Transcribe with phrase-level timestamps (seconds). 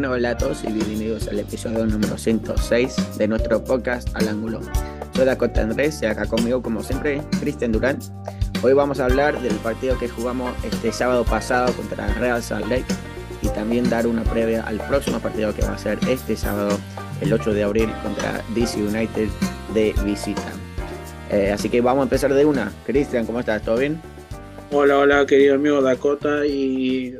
[0.00, 4.62] Bueno, hola a todos y bienvenidos al episodio número 106 de nuestro podcast Al Ángulo.
[5.14, 7.98] Soy Dakota Andrés y acá conmigo, como siempre, Cristian Durán.
[8.62, 12.86] Hoy vamos a hablar del partido que jugamos este sábado pasado contra Real Salt Lake
[13.42, 16.78] y también dar una previa al próximo partido que va a ser este sábado,
[17.20, 19.28] el 8 de abril, contra DC United
[19.74, 20.50] de visita.
[21.30, 22.72] Eh, así que vamos a empezar de una.
[22.86, 23.60] Cristian, ¿cómo estás?
[23.60, 24.00] ¿Todo bien?
[24.70, 27.18] Hola, hola, querido amigo Dakota y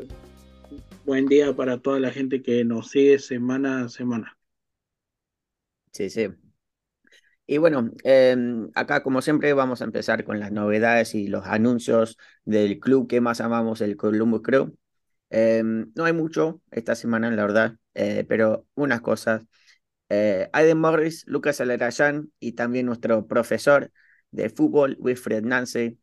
[1.11, 4.39] buen día para toda la gente que nos sigue semana a semana.
[5.93, 6.29] Sí, sí.
[7.47, 12.17] Y bueno, em, acá como siempre vamos a empezar con las novedades y los anuncios
[12.45, 14.77] del club que más amamos, el Columbus Crew.
[15.31, 19.43] Em, no hay mucho esta semana, la verdad, eh, pero unas cosas.
[20.11, 23.93] Eh, Aiden Morris, Lucas Alerayan y también nuestro profesor
[24.31, 25.97] de fútbol, Wilfred Nance,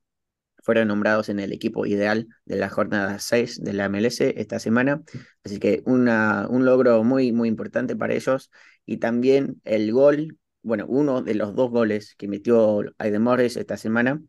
[0.68, 5.02] fueron nombrados en el equipo ideal de la jornada 6 de la MLS esta semana.
[5.46, 8.52] Así que una, un logro muy, muy importante para ellos.
[8.86, 13.78] Y también el gol, bueno, uno de los dos goles que metió Aiden Morris esta
[13.78, 14.22] semana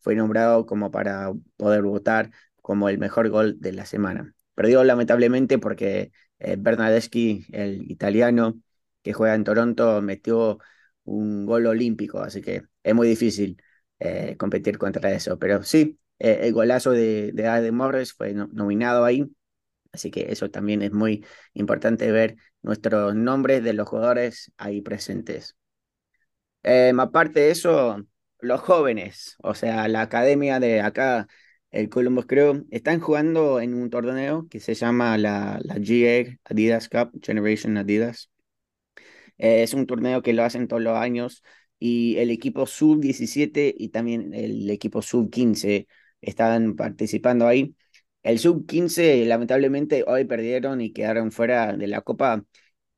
[0.00, 4.34] fue nombrado como para poder votar como el mejor gol de la semana.
[4.56, 8.60] Perdió lamentablemente porque eh, Bernadeschi, el italiano
[9.02, 10.58] que juega en Toronto, metió
[11.04, 13.62] un gol olímpico, así que es muy difícil
[14.04, 15.38] eh, competir contra eso.
[15.38, 19.26] Pero sí, eh, el golazo de, de Adam Morris fue nominado ahí,
[19.92, 21.24] así que eso también es muy
[21.54, 25.56] importante ver nuestros nombres de los jugadores ahí presentes.
[26.62, 28.02] Em, aparte de eso,
[28.40, 31.26] los jóvenes, o sea, la academia de acá,
[31.70, 36.88] el Columbus Crew, están jugando en un torneo que se llama la, la GA Adidas
[36.88, 38.30] Cup, Generation Adidas.
[39.38, 41.42] Eh, es un torneo que lo hacen todos los años
[41.84, 45.86] y el equipo sub-17 y también el equipo sub-15
[46.22, 47.76] estaban participando ahí.
[48.22, 52.42] El sub-15 lamentablemente hoy perdieron y quedaron fuera de la Copa,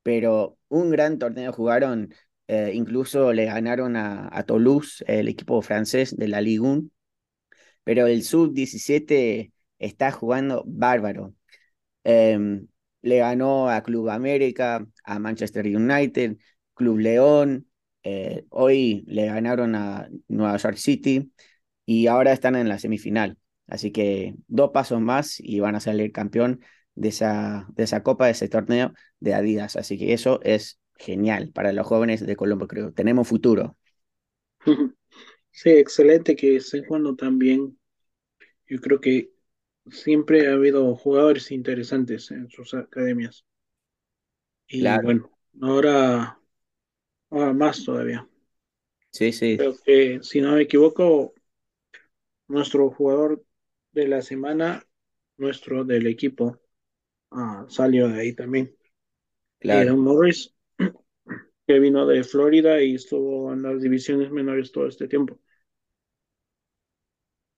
[0.03, 2.13] pero un gran torneo jugaron,
[2.47, 6.89] eh, incluso le ganaron a, Toulouse, el equipo francés de la Ligue 1,
[7.83, 11.35] pero el sub-17 está jugando bárbaro.
[12.03, 12.67] Em,
[13.01, 16.37] le ganó a Club América, a Manchester United,
[16.73, 17.67] Club León,
[18.03, 21.31] eh, hoy le ganaron a Nueva York City
[21.85, 23.37] y ahora están en la semifinal.
[23.67, 26.61] Así que dos pasos más y van a salir campeón
[26.95, 29.75] de esa, de esa copa, de ese torneo de Adidas.
[29.75, 32.93] Así que eso es genial para los jóvenes de Colombo, creo.
[32.93, 33.77] Tenemos futuro.
[35.51, 37.79] Sí, excelente que estén jugando tan bien.
[38.67, 39.31] Yo creo que
[39.91, 43.45] siempre ha habido jugadores interesantes en sus academias.
[44.67, 45.31] Y bueno,
[45.61, 46.39] ahora
[47.31, 48.27] Ah, más todavía.
[49.11, 49.57] Sí, sí.
[49.57, 51.33] Creo que, si no me equivoco,
[52.47, 53.43] nuestro jugador
[53.91, 54.85] de la semana,
[55.37, 56.59] nuestro del equipo,
[57.31, 58.75] ah, salió de ahí también.
[59.59, 59.97] Claro.
[59.97, 60.53] Morris,
[61.67, 65.39] que vino de Florida y estuvo en las divisiones menores todo este tiempo.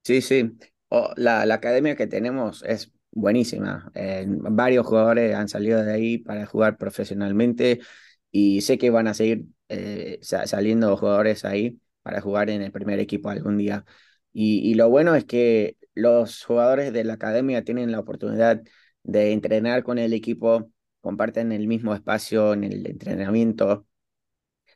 [0.04, 0.58] Sí, sí.
[0.90, 3.92] Oh, la, la academia que tenemos es buenísima.
[3.94, 7.80] Eh, varios jugadores han salido de ahí para jugar profesionalmente
[8.32, 13.00] y sé que van a seguir eh, saliendo jugadores ahí para jugar en el primer
[13.00, 13.86] equipo algún día.
[14.34, 18.62] Y, lo bueno es que los jugadores de la academia tienen la oportunidad
[19.04, 23.88] de entrenar con el equipo, comparten el mismo espacio en el entrenamiento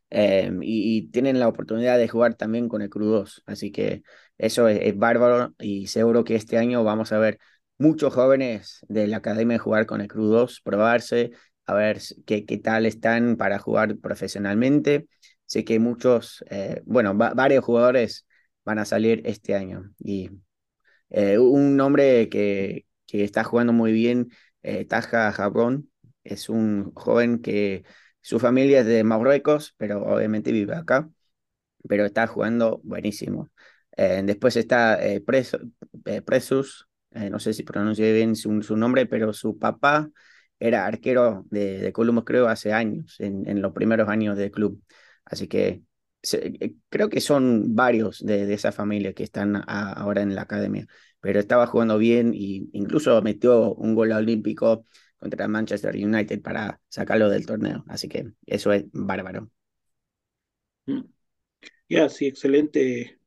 [0.10, 3.44] em, y, tienen la oportunidad de jugar también con el Crudos.
[3.46, 4.04] Así que
[4.38, 7.40] eso es, bárbaro y seguro que este año vamos a ver
[7.78, 11.32] muchos jóvenes de la academia jugar con el Crudos, probarse
[11.66, 15.08] a ver qué, qué tal están para jugar profesionalmente.
[15.46, 18.26] Sé que muchos, eh, bueno, varios jugadores
[18.66, 19.92] van a salir este año.
[20.00, 20.30] Y
[21.10, 24.30] eh, un nombre que, que, está jugando muy bien,
[24.64, 25.92] eh, Taja Jabrón,
[26.24, 27.84] es un joven que
[28.22, 31.10] su familia es de Marruecos, pero obviamente vive acá,
[31.88, 33.52] pero está jugando buenísimo.
[33.98, 35.00] después está
[36.26, 40.10] Presus, no sé si pronuncie bien su, su nombre, pero su papá
[40.68, 44.82] era arquero de, de Columbus, creo, hace años, en, en, los primeros años del club.
[45.26, 45.84] Así que
[46.34, 50.88] eh, creo que son varios de, de esa familia que están ahora en la academia,
[51.20, 54.86] pero estaba jugando bien e incluso metió un gol olímpico
[55.18, 57.84] contra Manchester United para sacarlo del torneo.
[57.88, 59.50] Así que eso es bárbaro.
[61.90, 63.20] Ya, sí, excelente.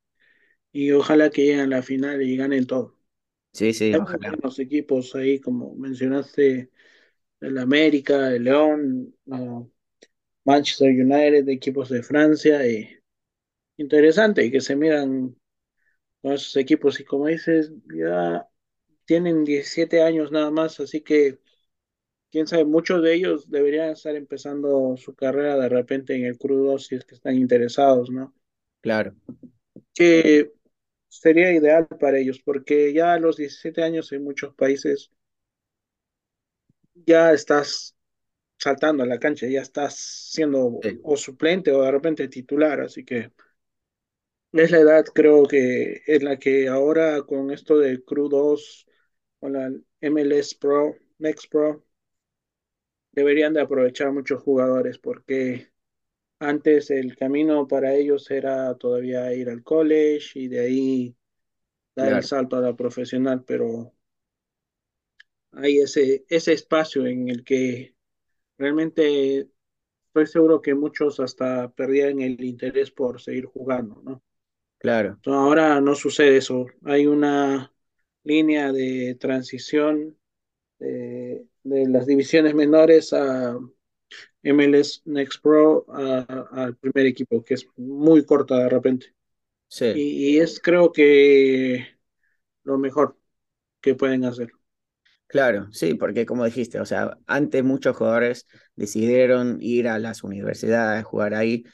[0.72, 2.98] Y ojalá que lleguen a la final y ganen todo.
[3.52, 4.36] Sí, sí, ojalá.
[4.42, 6.70] Los equipos ahí, como mencionaste,
[7.40, 9.14] el América, el León,
[10.44, 12.66] Manchester United, equipos de Francia.
[12.66, 12.96] Y
[13.76, 15.36] interesante y que se miran
[16.22, 17.00] con esos equipos.
[17.00, 18.48] Y como dices, ya
[19.04, 21.38] tienen 17 años nada más, así que
[22.30, 26.78] quién sabe, muchos de ellos deberían estar empezando su carrera de repente en el crudo
[26.78, 28.34] si es que están interesados, ¿no?
[28.80, 29.14] Claro.
[29.94, 30.52] Que
[31.08, 35.10] sería ideal para ellos, porque ya a los 17 años en muchos países
[37.04, 37.94] ya estás
[38.58, 43.32] saltando a la cancha, ya estás siendo o suplente o de repente titular, así que
[44.52, 48.86] es la edad creo que es la que ahora con esto de Crew 2,
[49.40, 49.70] con la
[50.00, 51.84] MLS Pro, Next Pro,
[53.12, 55.68] deberían de aprovechar muchos jugadores porque
[56.38, 61.16] antes el camino para ellos era todavía ir al college y de ahí
[61.94, 63.95] dar el salto a la profesional, pero
[65.56, 67.94] hay ese, ese espacio en el que
[68.58, 69.48] realmente
[70.06, 74.22] estoy seguro que muchos hasta perdían el interés por seguir jugando, ¿no?
[74.78, 75.18] Claro.
[75.24, 76.66] ahora no sucede eso.
[76.84, 77.72] Hay una
[78.22, 80.16] línea de transición
[80.78, 83.58] de, las divisiones menores a
[84.42, 89.14] MLS Next Pro al primer equipo, que es muy corta de repente.
[89.68, 89.92] Sí.
[89.96, 91.84] y es creo que
[92.62, 93.16] lo mejor
[93.80, 94.52] que pueden hacer.
[95.28, 98.46] Claro, sí, porque como dijiste, o sea, antes muchos jugadores
[98.76, 101.64] decidieron ir a las universidades, jugar ahí,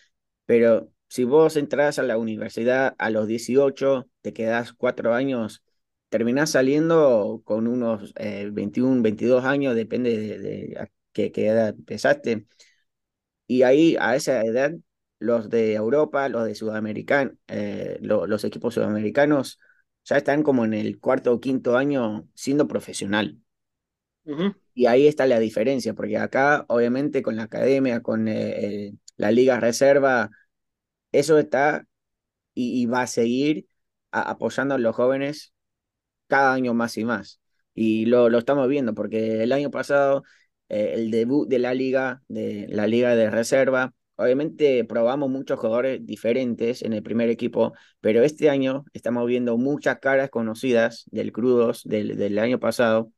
[0.47, 5.63] pero si vos entras a la universidad a los 18, te quedás cuatro años,
[6.09, 8.15] terminás saliendo con unos
[8.53, 12.47] 21, 22 años, depende de, qué, edad empezaste.
[13.47, 14.73] Y ahí, a esa edad,
[15.19, 19.59] los de Europa, los de Sudamérica, eh, los equipos sudamericanos
[20.05, 23.39] ya están como en el cuarto o quinto año siendo profesional.
[24.75, 29.61] Y ahí está la diferencia, porque acá, obviamente, con la academia, con eh, la liga
[29.61, 30.31] reserva,
[31.13, 31.87] eso está
[32.55, 33.67] y, va a seguir
[34.11, 35.55] apoyando a los jóvenes
[36.29, 37.41] cada año más y más.
[37.75, 40.25] Y lo, lo estamos viendo, porque el año pasado,
[40.69, 46.05] eh, el debut de la liga, de la liga de reserva, obviamente probamos muchos jugadores
[46.05, 51.83] diferentes en el primer equipo, pero este año estamos viendo muchas caras conocidas del Crudos
[51.85, 53.13] del, del año pasado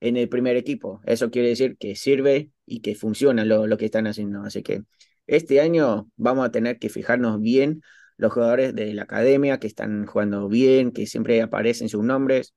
[0.00, 1.00] en el primer equipo.
[1.06, 4.42] Eso quiere decir que sirve y que funciona lo, lo que están haciendo.
[4.42, 4.82] Así que
[5.26, 7.82] este año vamos a tener que fijarnos bien
[8.16, 12.54] los jugadores de la academia que están jugando bien, que siempre aparecen sus nombres,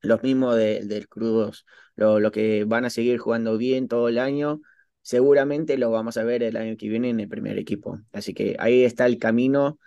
[0.00, 1.66] los mismos del Crudos,
[1.96, 4.60] lo, lo, que van a seguir jugando bien todo el año,
[5.06, 8.00] seguramente lo vamos a ver el año que viene en el primer equipo.
[8.12, 9.78] Así que ahí está el camino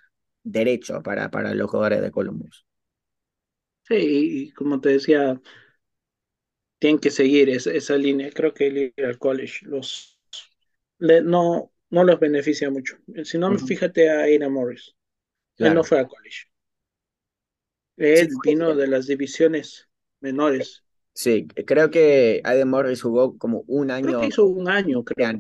[0.44, 2.66] derecho para, para los jugadores de Columbus.
[3.84, 5.42] Sí, y como te decía,
[6.80, 8.32] tienen que seguir esa, esa línea.
[8.32, 10.18] Creo que el ir al college los,
[11.00, 12.98] no, no los beneficia mucho.
[13.24, 14.96] Si no, fíjate a Aina Morris.
[15.62, 16.48] Él no fue al college.
[17.98, 19.90] Él vino de las divisiones
[20.22, 20.84] menores.
[21.20, 24.08] Sí, creo que Aiden Morris jugó como un año.
[24.08, 25.34] Creo que hizo un año, creo.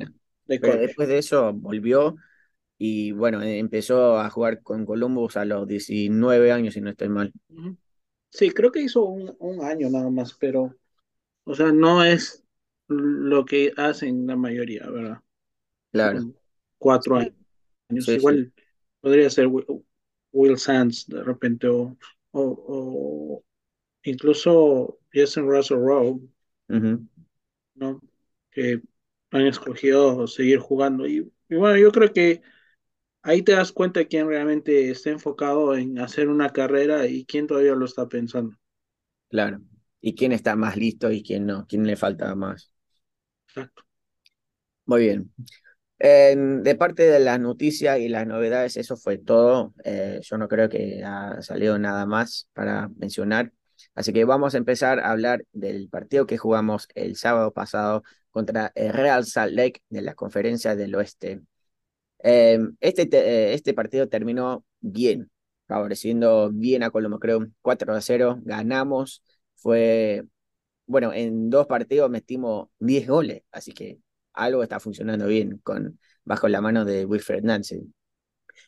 [0.43, 2.17] De Pero después de eso volvió
[2.77, 7.31] y bueno, empezó a jugar con Columbus a los 19 años, si no estoy mal.
[8.29, 10.75] Sí, creo que hizo un, un año nada más, pero
[11.45, 12.43] o sea, no es
[12.89, 15.19] lo que hacen la mayoría, ¿verdad?
[15.93, 16.33] Claro.
[16.77, 17.33] Cuatro años.
[17.89, 18.51] Igual
[18.99, 21.95] podría ser Will, Sands de repente o,
[22.33, 23.43] o,
[24.03, 26.21] incluso Jason Russell Rowe,
[26.67, 28.01] ¿no?
[28.51, 28.81] Que
[29.31, 31.07] han escogido seguir jugando.
[31.07, 32.41] Y, y, bueno, yo creo que
[33.21, 37.75] ahí te das cuenta quién realmente está enfocado en hacer una carrera y quién todavía
[37.75, 38.55] lo está pensando.
[39.29, 39.61] Claro
[40.01, 42.71] y quién está más listo y quién no, quién le falta más.
[43.47, 43.83] Exacto.
[44.85, 45.31] Muy bien.
[45.99, 49.73] de parte de las noticias y las novedades, eso fue todo.
[49.83, 53.51] Eh, yo no creo que ha salido nada más para mencionar.
[53.95, 58.71] Así que vamos a empezar a hablar del partido que jugamos el sábado pasado contra
[58.75, 61.41] el Real Salt Lake de la Conferencia del Oeste.
[62.19, 65.31] Em, este, eh, este partido terminó bien,
[65.67, 68.39] favoreciendo bien a Colombo, creo 4 a 0.
[68.43, 69.23] Ganamos
[69.55, 70.25] fue,
[70.85, 73.99] bueno, en dos partidos metimos 10 goles, así que
[74.33, 77.93] algo está funcionando bien con, bajo la mano de Wilfred Nansen.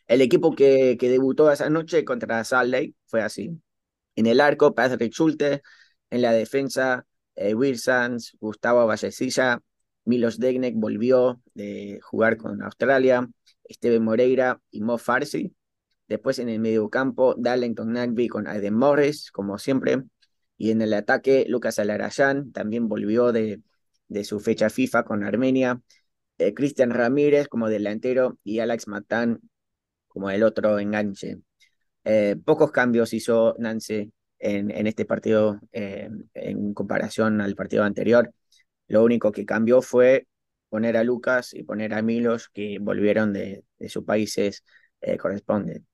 [0.08, 3.60] El equipo que, que debutó esa noche contra Salt Lake fue así.
[4.16, 5.62] En el arco, Patrick Schulte.
[6.10, 7.80] En la defensa, eh, Will
[8.40, 9.62] Gustavo Vallecilla.
[10.06, 13.30] Milos Degnek volvió de jugar con Australia.
[13.70, 15.56] Steven Moreira y Mo Farsi.
[16.08, 20.04] Después en el mediocampo, Darlington Nagby con Aiden Morris, como siempre.
[20.58, 23.62] Y en el ataque, Lucas Alarayán también volvió de,
[24.24, 25.82] su fecha FIFA con Armenia.
[26.38, 29.40] Eh, Cristian Ramírez como delantero y Alex Matán
[30.08, 31.38] como el otro enganche.
[32.04, 38.34] Eh, pocos cambios hizo Nance en, este partido eh, en comparación al partido anterior.
[38.88, 40.28] Lo único que cambió fue
[40.70, 44.64] poner a Lucas y poner a Milos que volvieron de, de sus países
[45.02, 45.86] eh, corresponden.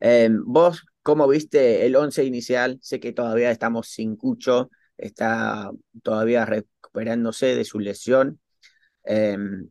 [0.00, 2.78] Em, ¿Vos cómo viste el once inicial?
[2.82, 5.70] Sé que todavía estamos sin Cucho, está
[6.02, 8.40] todavía recuperándose de su lesión,
[9.04, 9.70] em,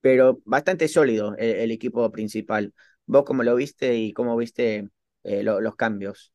[0.00, 2.72] pero bastante sólido el, equipo principal.
[3.08, 4.88] ¿Vos cómo lo viste y cómo viste
[5.24, 6.32] eh, los cambios?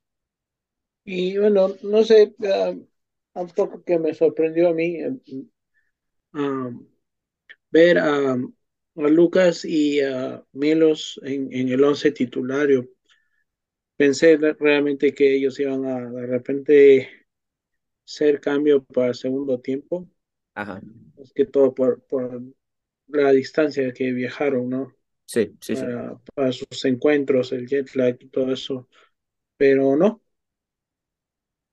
[1.05, 2.35] Y bueno, no sé,
[3.35, 4.97] un poco que me sorprendió a mí
[6.33, 6.87] em,
[7.71, 12.89] ver a, a Lucas y a Milos en, en el once titulario.
[13.97, 17.09] Pensé realmente que ellos iban a de repente
[18.05, 20.07] ser cambio para el segundo tiempo.
[20.55, 20.81] Ajá.
[21.17, 22.39] Es que todo por, por
[23.07, 24.93] la distancia que viajaron, ¿no?
[25.33, 25.85] Sí, sí, para,
[26.17, 26.33] sí.
[26.35, 28.87] Para sus encuentros, el jet lag y todo eso.
[29.57, 30.21] Pero no.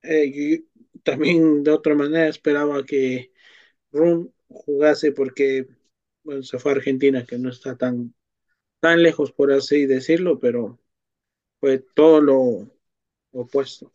[0.02, 0.64] Eh,
[1.02, 3.33] también de otra manera esperaba que
[3.93, 5.69] Rum jugase porque
[6.43, 8.14] se fue a Argentina, que no está tan,
[8.81, 10.81] tan lejos, por así decirlo, pero
[11.61, 12.71] fue todo lo
[13.33, 13.93] opuesto.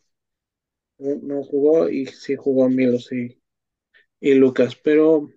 [0.98, 3.40] No, jugó y sí jugó Milos y,
[4.20, 5.30] y Lucas, pero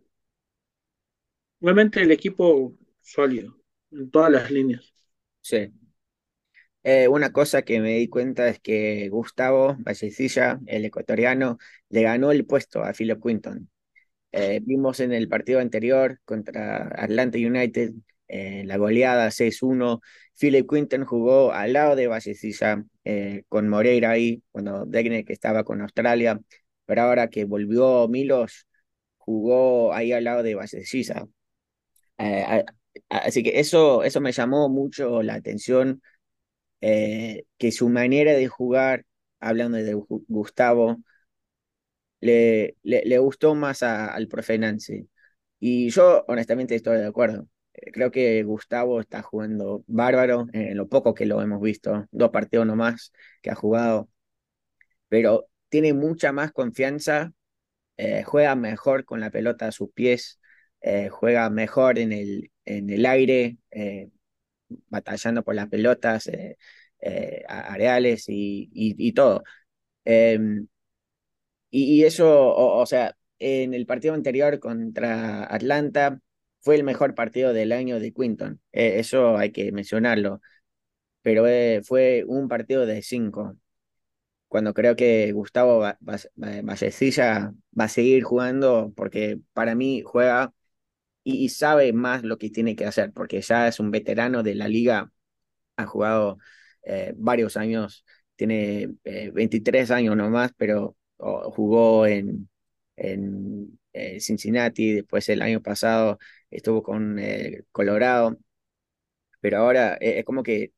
[1.62, 3.56] realmente el equipo sólido
[3.92, 4.94] en todas las líneas.
[5.42, 5.72] Sí.
[6.84, 11.58] Eh, una cosa que me di cuenta es que Gustavo Vallecilla, el ecuatoriano,
[11.90, 13.70] le ganó el puesto a Philip Quinton.
[14.32, 17.94] Eh, vimos en el partido anterior contra Atlanta United
[18.30, 20.02] eh, la goleada 6-1.
[20.40, 25.82] Philip Quinton jugó al lado de Vallecilla eh, con Moreira ahí, cuando que estaba con
[25.82, 26.40] Australia,
[26.86, 28.68] pero ahora que volvió Milos,
[29.18, 31.26] jugó ahí al lado de Vallecilla.
[33.10, 36.02] Así que eso, eso me llamó mucho la atención,
[36.82, 39.06] que su manera de jugar,
[39.40, 39.94] hablando de
[40.28, 40.98] Gustavo,
[42.22, 45.10] le, le, gustó más al profe Nancy.
[45.60, 47.48] Y yo honestamente estoy de acuerdo.
[47.74, 52.30] Eh, creo que Gustavo está jugando bárbaro en lo poco que lo hemos visto, dos
[52.32, 54.10] partidos nomás que ha jugado,
[55.10, 57.34] pero tiene mucha más confianza,
[57.98, 60.40] eh, juega mejor con la pelota a sus pies,
[60.82, 63.58] eh, juega mejor en el, en el aire,
[64.90, 66.30] batallando por las pelotas
[67.48, 69.44] areales y, y, todo.
[70.06, 70.68] Em,
[71.72, 76.20] y, eso, o, sea, en el partido anterior contra Atlanta
[76.62, 78.62] fue el mejor partido del año de Quinton.
[78.72, 80.42] Eh, eso hay que mencionarlo.
[81.22, 83.58] Pero eh, fue un partido de cinco.
[84.48, 85.86] Cuando creo que Gustavo
[86.36, 90.54] Vallecilla va a seguir jugando, porque para mí juega
[91.24, 94.68] y, sabe más lo que tiene que hacer, porque ya es un veterano de la
[94.68, 95.12] liga,
[95.78, 96.40] ha jugado
[96.84, 102.50] eh, varios años, tiene 23 años nomás, pero jugó en,
[102.96, 106.20] en eh, Cincinnati, después el año pasado
[106.52, 108.38] estuvo con eh, Colorado,
[109.42, 110.74] pero ahora eh, es como que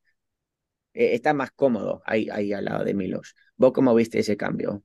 [0.93, 3.36] está más cómodo ahí, ahí al lado de Milos.
[3.55, 4.83] ¿Vos cómo viste ese cambio?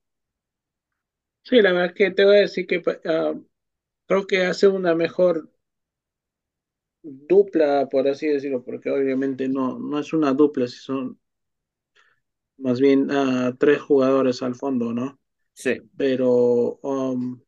[1.43, 3.35] Sí, la verdad que te voy a decir que ah,
[4.07, 5.51] creo que hace una mejor
[7.03, 11.19] dupla, por así decirlo, porque obviamente no, no es una dupla, si son
[12.59, 15.19] más bien uh, tres jugadores al fondo, ¿no?
[15.53, 15.81] Sí.
[15.97, 17.41] Pero um,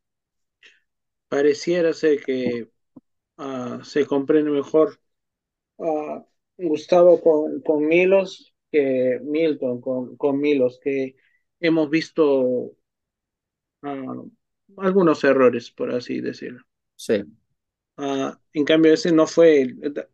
[1.29, 2.71] pareciera ser que
[3.39, 5.01] uh, se comprende mejor
[5.77, 6.23] uh,
[6.57, 11.17] Gustavo con, con, Milos que Milton con, con Milos, que
[11.61, 12.73] hemos visto
[14.77, 16.65] algunos errores, por así decirlo.
[16.95, 17.25] Sí.
[18.53, 20.07] en cambio, ese no fue el,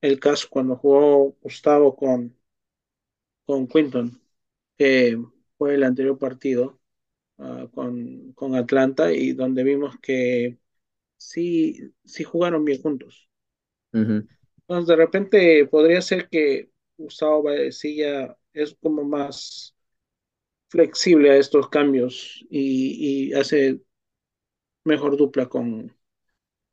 [0.00, 2.36] el, caso cuando jugó Gustavo con,
[3.44, 4.20] con Quinton,
[4.76, 5.20] que
[5.56, 6.78] fue el anterior partido
[7.38, 10.58] Ah, con, con, Atlanta y donde vimos que
[11.16, 13.28] sí, sí jugaron bien juntos.
[13.92, 19.72] Entonces, de repente podría ser que Gustavo Vallecilla es como más
[20.68, 23.80] flexible a estos cambios y, y hace
[24.84, 25.96] mejor dupla con,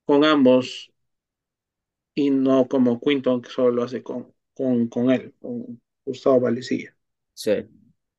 [0.05, 0.91] con ambos
[2.13, 6.95] y no como Quinton que solo lo hace con, con, con él, con Gustavo Vallecilla.
[7.33, 7.51] Sí.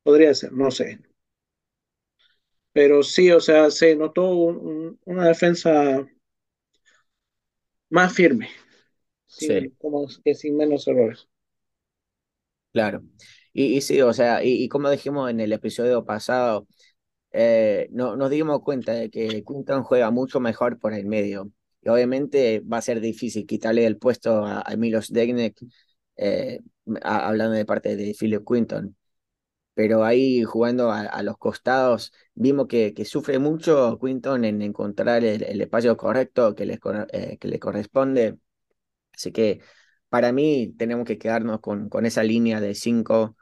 [0.03, 1.01] Podría ser, no sé.
[2.73, 6.07] Pero sí, o sea, se notó una defensa
[7.89, 8.49] más firme,
[9.27, 9.73] sí.
[9.79, 11.29] como que sin menos errores.
[12.73, 13.03] Claro.
[13.53, 16.69] Y, sí, o sea, y, como dijimos en el episodio pasado,
[17.39, 21.53] eh, no, nos dimos cuenta de que Quinton juega mucho mejor por el medio.
[21.83, 25.59] Y obviamente va a ser difícil quitarle el puesto a, Milos Degnek,
[26.17, 26.61] eh,
[27.03, 28.97] hablando de parte de Philip Quinton.
[29.75, 35.97] pero ahí jugando a, los costados, vimos que, sufre mucho Quinton en encontrar el, espacio
[35.97, 36.81] correcto que le,
[37.13, 38.39] eh, que le corresponde.
[39.15, 39.61] Así que
[40.09, 43.37] para mí tenemos que quedarnos con, con esa línea de cinco,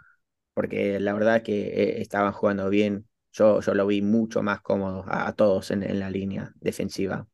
[0.54, 3.08] porque la verdad que estaban jugando bien.
[3.35, 7.29] Yo, yo lo vi mucho más cómodo a, todos en, en, la línea defensiva.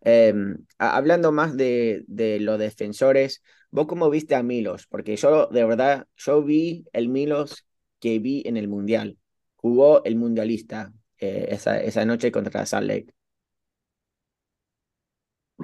[0.00, 4.86] Em, hablando más de, de los defensores, ¿vos cómo viste a Milos?
[4.86, 7.66] Porque yo, de verdad, yo vi el Milos
[7.98, 9.18] que vi en el Mundial.
[9.56, 13.12] Jugó el mundialista eh, esa, esa noche contra Salt Lake.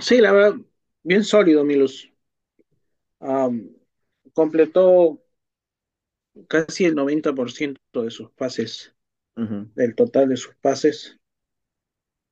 [0.00, 0.54] Sí, la verdad,
[1.02, 2.10] bien sólido, Milos.
[4.32, 5.22] completó
[6.48, 8.91] casi el 90% de sus pases,
[9.34, 11.18] del total de sus pases.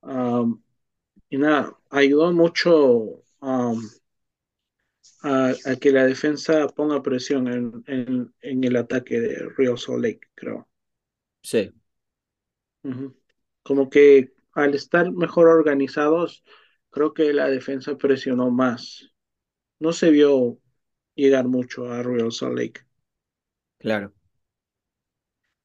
[0.03, 3.75] y nada, ayudó mucho a,
[5.81, 10.69] que la defensa ponga presión en, en, el ataque de Rio Salt Lake, creo.
[11.43, 11.73] Sí.
[13.63, 16.45] Como que al estar mejor organizados,
[16.91, 19.13] creo que la defensa presionó más.
[19.79, 20.59] No se vio
[21.15, 22.81] llegar mucho a Real Salt Lake.
[23.79, 24.13] Claro.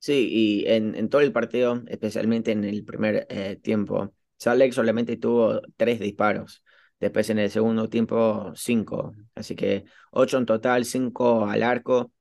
[0.06, 4.72] Sí, y en, en todo el partido, especialmente en el primer eh, tiempo, Salt Lake
[4.72, 6.64] solamente tuvo tres disparos.
[7.00, 9.16] Después en el segundo tiempo, cinco.
[9.34, 12.12] Así que ocho en total, cinco al arco.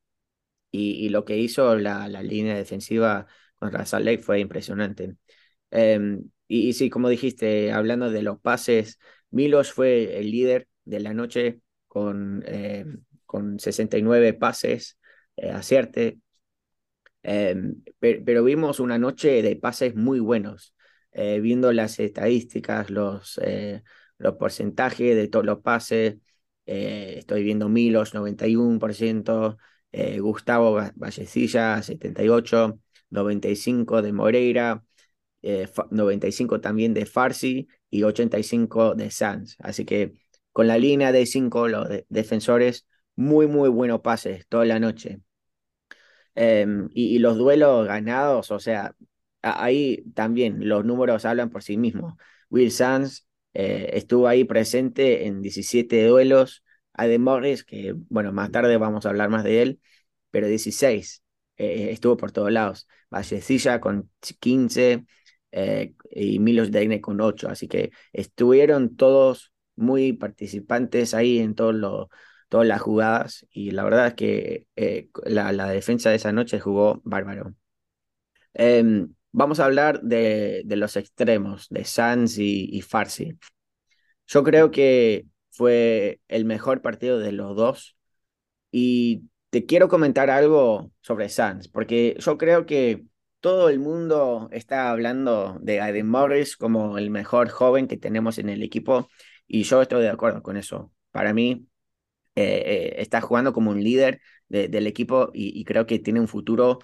[0.70, 3.26] Y, y lo que hizo la, la, línea defensiva
[3.56, 5.16] contra Salt Lake fue impresionante.
[5.70, 8.98] Em, y, y, sí, como dijiste, hablando de los pases,
[9.30, 12.86] Milos fue el líder de la noche con, eh,
[13.26, 14.98] con 69 pases,
[15.36, 16.18] eh, acierte.
[17.24, 20.74] Em, pero, vimos una noche de pases muy buenos,
[21.12, 23.40] eh, viendo las estadísticas, los
[24.18, 26.16] los porcentajes de todos los pases.
[26.66, 29.58] Eh, estoy viendo Milos 91%,
[29.92, 34.84] eh, Gustavo Vallecilla 78%, 95% de Moreira,
[35.90, 39.56] 95% eh, también de Farsi y 85% de Sanz.
[39.60, 40.14] Así que
[40.52, 45.20] con la línea de 5, los defensores, muy, muy buenos pases toda la noche.
[46.34, 48.94] Em, y, los duelos ganados, o sea,
[49.42, 52.14] ahí también los números hablan por sí mismos.
[52.50, 56.64] Will Sanz eh, estuvo ahí presente en 17 duelos.
[56.92, 59.80] Adam Morris, que bueno, más tarde vamos a hablar más de él,
[60.30, 61.22] pero 16.
[61.56, 62.88] Eh, estuvo por todos lados.
[63.10, 65.04] Vallecilla con 15
[65.52, 67.48] eh, y Milos Deine con 8.
[67.48, 72.10] Así que estuvieron todos muy participantes ahí en todo lo,
[72.48, 74.66] todas las jugadas y la verdad es que
[75.24, 77.54] la, la, defensa de esa noche jugó bárbaro.
[78.54, 83.36] Em, Vamos a hablar de, de los extremos, de Sanz y, y, Farsi.
[84.26, 87.96] Yo creo que fue el mejor partido de los dos.
[88.70, 93.06] Y te quiero comentar algo sobre Sanz, porque yo creo que
[93.40, 98.48] todo el mundo está hablando de Aiden Morris como el mejor joven que tenemos en
[98.50, 99.08] el equipo.
[99.48, 100.92] Y yo estoy de acuerdo con eso.
[101.10, 101.66] Para mí,
[102.36, 106.78] eh, eh, está jugando como un líder del equipo y, creo que tiene un futuro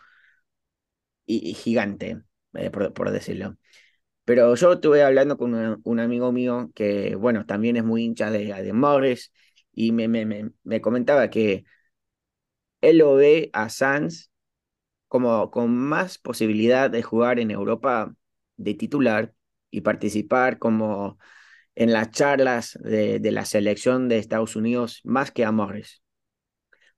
[1.27, 2.23] y, gigante.
[2.55, 3.57] Eh, por, decirlo.
[4.25, 8.47] Pero yo estuve hablando con un, amigo mío que, bueno, también es muy hincha de,
[8.47, 9.19] de
[9.73, 11.65] y me, me, me, comentaba que
[12.81, 14.31] él lo ve a Sanz
[15.09, 18.15] como con más posibilidad de jugar en Europa
[18.57, 19.35] de titular
[19.71, 21.19] y participar como
[21.75, 26.03] en las charlas de, de la selección de Estados Unidos más que a Morris.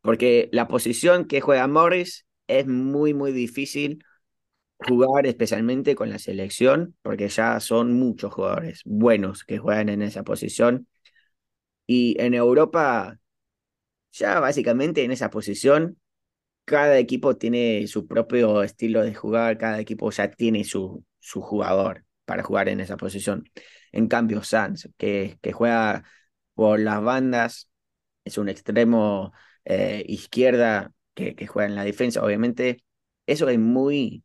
[0.00, 4.04] Porque la posición que juega Morris es muy, muy difícil
[4.78, 10.24] jugar especialmente con la selección, porque ya son muchos jugadores buenos que juegan en esa
[10.24, 10.88] posición.
[11.87, 13.18] Y en Europa,
[14.12, 15.98] ya básicamente en esa posición,
[16.64, 22.04] cada equipo tiene su propio estilo de jugar, cada equipo ya tiene su, su jugador
[22.24, 23.44] para jugar en esa posición.
[23.92, 26.05] En cambio, Sanz, que, que juega
[26.55, 27.70] por las bandas,
[28.24, 29.33] es un extremo
[29.64, 32.85] eh, izquierda que, que juega en la defensa, obviamente,
[33.26, 34.24] eso es muy,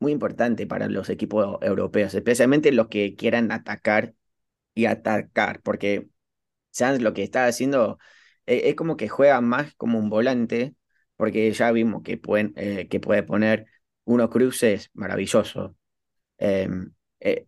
[0.00, 4.14] muy importante para los equipos europeos, especialmente los que quieran atacar
[4.74, 6.08] y atacar, porque
[6.70, 7.98] Sanz lo que está haciendo
[8.46, 10.74] e, es, como que juega más como un volante,
[11.16, 13.66] porque ya vimos que, pueden, eh, que puede poner
[14.04, 15.72] unos cruces maravillosos.
[16.38, 17.46] Em, eh,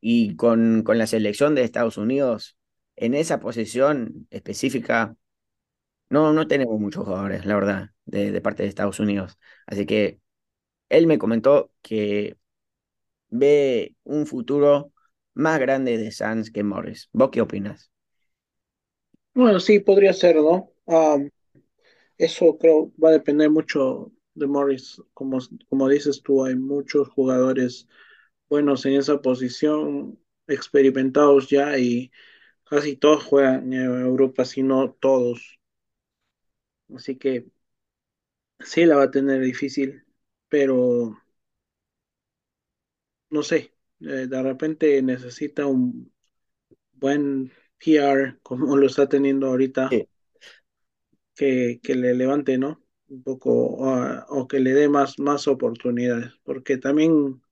[0.00, 2.58] y con, con la selección de Estados Unidos,
[2.96, 5.16] en esa posición específica,
[6.10, 9.38] no, no tenemos muchos jugadores, la verdad, de, de parte de Estados Unidos.
[9.66, 10.20] Así que
[10.90, 12.38] él me comentó que
[13.30, 14.92] ve un futuro
[15.34, 17.08] más grande de Sanz que Morris.
[17.12, 17.90] ¿Vos qué opinas?
[19.34, 20.70] Bueno, sí, podría ser, ¿no?
[22.18, 25.00] eso creo va a depender mucho de Morris.
[25.14, 27.88] Como, como dices tú, hay muchos jugadores
[28.48, 32.12] buenos en esa posición, experimentados ya y
[32.64, 35.58] casi todos juegan en Europa, si no todos.
[36.94, 37.46] Así que
[38.60, 40.04] sí la va a tener difícil,
[40.48, 41.16] pero
[43.30, 46.12] no sé, eh, de repente necesita un
[46.92, 49.90] buen PR como lo está teniendo ahorita,
[51.34, 52.82] que, que, le levante, ¿no?
[53.08, 57.42] Un poco o, o que le dé más, más oportunidades, porque también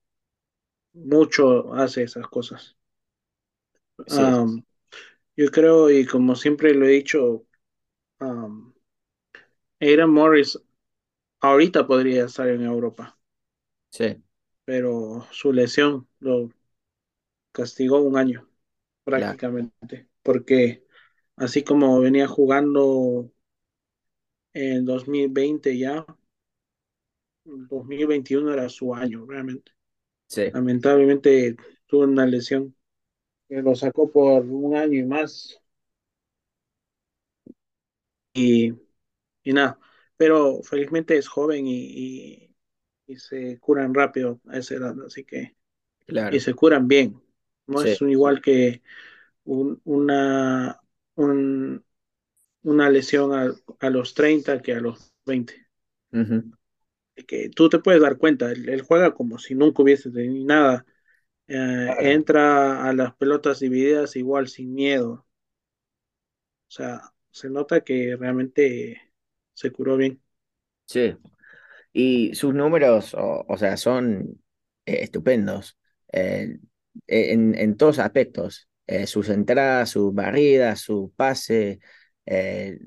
[0.93, 2.77] mucho hace esas cosas.
[4.07, 4.21] Sí.
[4.21, 4.63] Um,
[5.35, 7.45] yo creo, y como siempre lo he dicho,
[8.19, 8.73] um,
[9.79, 10.59] Aaron Morris
[11.39, 13.17] ahorita podría estar en Europa.
[13.89, 14.23] Sí.
[14.65, 16.49] Pero su lesión lo
[17.51, 18.47] castigó un año,
[19.03, 19.87] prácticamente.
[19.87, 20.09] Claro.
[20.23, 20.85] Porque
[21.35, 23.31] así como venía jugando
[24.53, 26.05] en 2020 ya,
[27.45, 29.71] 2021 era su año, realmente.
[30.33, 30.49] Sí.
[30.51, 32.75] Lamentablemente tuvo una lesión
[33.47, 35.61] que lo sacó por un año y más.
[38.33, 38.73] Y,
[39.43, 39.77] y nada,
[40.17, 42.55] pero felizmente es joven y, y,
[43.05, 45.55] y, se curan rápido a esa edad, así que
[46.07, 46.35] claro.
[46.35, 47.21] y se curan bien.
[47.67, 47.89] No sí.
[47.89, 48.81] es un, igual que
[49.43, 50.81] un, una,
[51.13, 51.85] un,
[52.63, 55.67] una lesión a, a, los 30 que a los 20.
[56.11, 56.57] Uh -huh.
[57.27, 60.85] Que tú te puedes dar cuenta, él, él juega como si nunca hubiese tenido nada.
[61.47, 62.01] Eh, claro.
[62.01, 65.25] Entra a las pelotas divididas igual sin miedo.
[66.67, 69.01] O sea, se nota que realmente
[69.53, 70.21] se curó bien.
[70.85, 71.15] Sí.
[71.91, 74.41] Y sus números, o, o sea, son
[74.85, 75.77] eh, estupendos
[76.11, 76.57] eh,
[77.07, 78.69] en, en, todos aspectos.
[78.87, 81.79] Eh, sus entradas, sus barridas, su pase,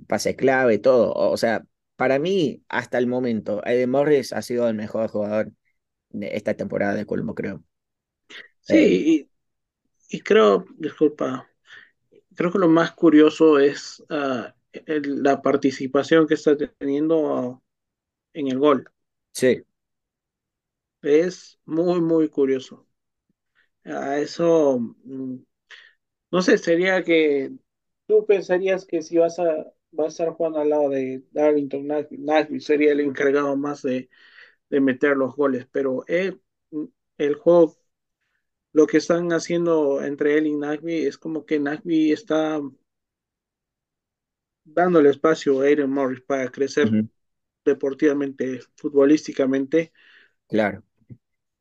[0.06, 1.12] pase clave, todo.
[1.12, 1.64] O sea,
[1.96, 5.52] para mí, hasta el momento, Eden Morris ha sido el mejor jugador
[6.11, 7.64] de esta temporada de Colombo, creo.
[8.61, 9.28] Sí,
[10.11, 11.48] y, y, creo, disculpa,
[12.35, 17.62] creo que lo más curioso es uh, el, la participación que está teniendo
[18.32, 18.90] en el gol.
[19.32, 19.62] Sí.
[21.02, 22.87] Es muy, muy curioso.
[23.85, 27.52] A eso, no sé, sería que
[28.06, 32.61] tú pensarías que si vas a, vas a estar jugando al lado de Darlington Nashville,
[32.61, 34.09] sería el encargado más de,
[34.70, 36.40] de meter los goles, pero él,
[37.18, 37.76] el juego,
[38.72, 42.61] lo que están haciendo entre él y Nashville es como que Nashville está
[44.64, 47.09] dándole espacio a Aiden Morris para crecer uh -huh.
[47.64, 49.92] deportivamente, futbolísticamente.
[50.48, 50.82] Claro.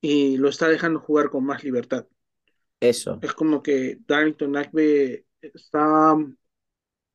[0.02, 2.06] Y lo está dejando jugar con más libertad.
[2.80, 3.20] Eso.
[3.22, 6.16] Es como que Darlington Nagbe está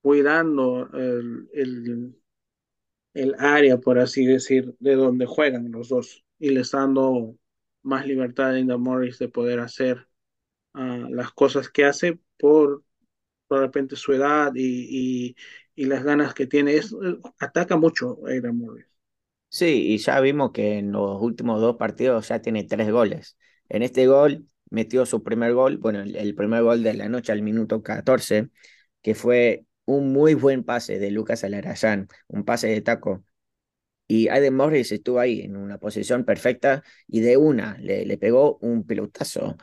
[0.03, 2.17] cuidando el, el,
[3.15, 6.25] el, área, por así decir, de donde juegan los dos.
[6.39, 7.37] Y le está dando
[7.83, 10.07] más libertad a Inda Morris de poder hacer
[10.75, 12.85] uh, las cosas que hace por,
[13.51, 15.37] de repente su edad y, y,
[15.75, 16.75] y las ganas que tiene.
[16.75, 16.95] Es,
[17.39, 18.87] ataca mucho a Inda Morris.
[19.49, 23.37] Sí, y ya vimos que en los últimos dos partidos ya tiene tres goles.
[23.69, 27.33] En este gol metió su primer gol, bueno, el, el, primer gol de la noche
[27.33, 28.51] al minuto 14,
[29.03, 33.25] que fue un muy buen pase de Lucas Alarayán, un pase de taco.
[34.09, 38.59] Y Aiden Morris estuvo ahí en una posición perfecta y de una le, le pegó
[38.59, 39.57] un pelotazo.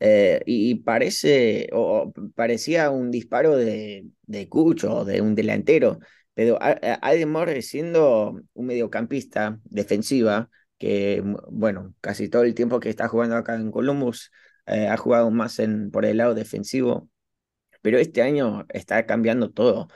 [0.00, 5.98] Eh, y, parece, o, parecía un disparo de, de Cucho, de un delantero,
[6.34, 13.08] pero Aiden Morris siendo un mediocampista defensiva, que bueno, casi todo el tiempo que está
[13.08, 14.30] jugando acá en Columbus
[14.66, 17.08] eh, ha jugado más en, por el lado defensivo,
[17.82, 19.88] pero este año está cambiando todo.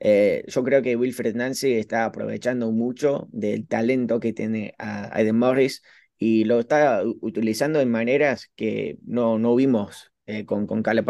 [0.00, 5.38] Eh, yo creo que Wilfred Nancy está aprovechando mucho del talento que tiene a Aiden
[5.38, 5.82] Morris
[6.18, 11.02] y lo está utilizando en maneras que no, no vimos eh, con, con Cale.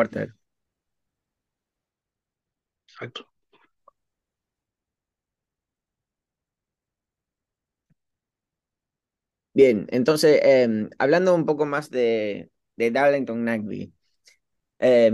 [2.87, 3.29] Exacto.
[9.53, 13.93] Bien, entonces, eh, hablando un poco más de, de Darlington Nagby,
[14.81, 15.13] eh,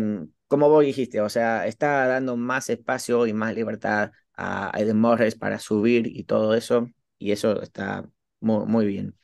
[0.55, 5.35] como vos dijiste, o sea, está dando más espacio y más libertad a Eden Morris
[5.35, 6.89] para subir y todo eso,
[7.19, 9.17] y eso está muy, muy bien.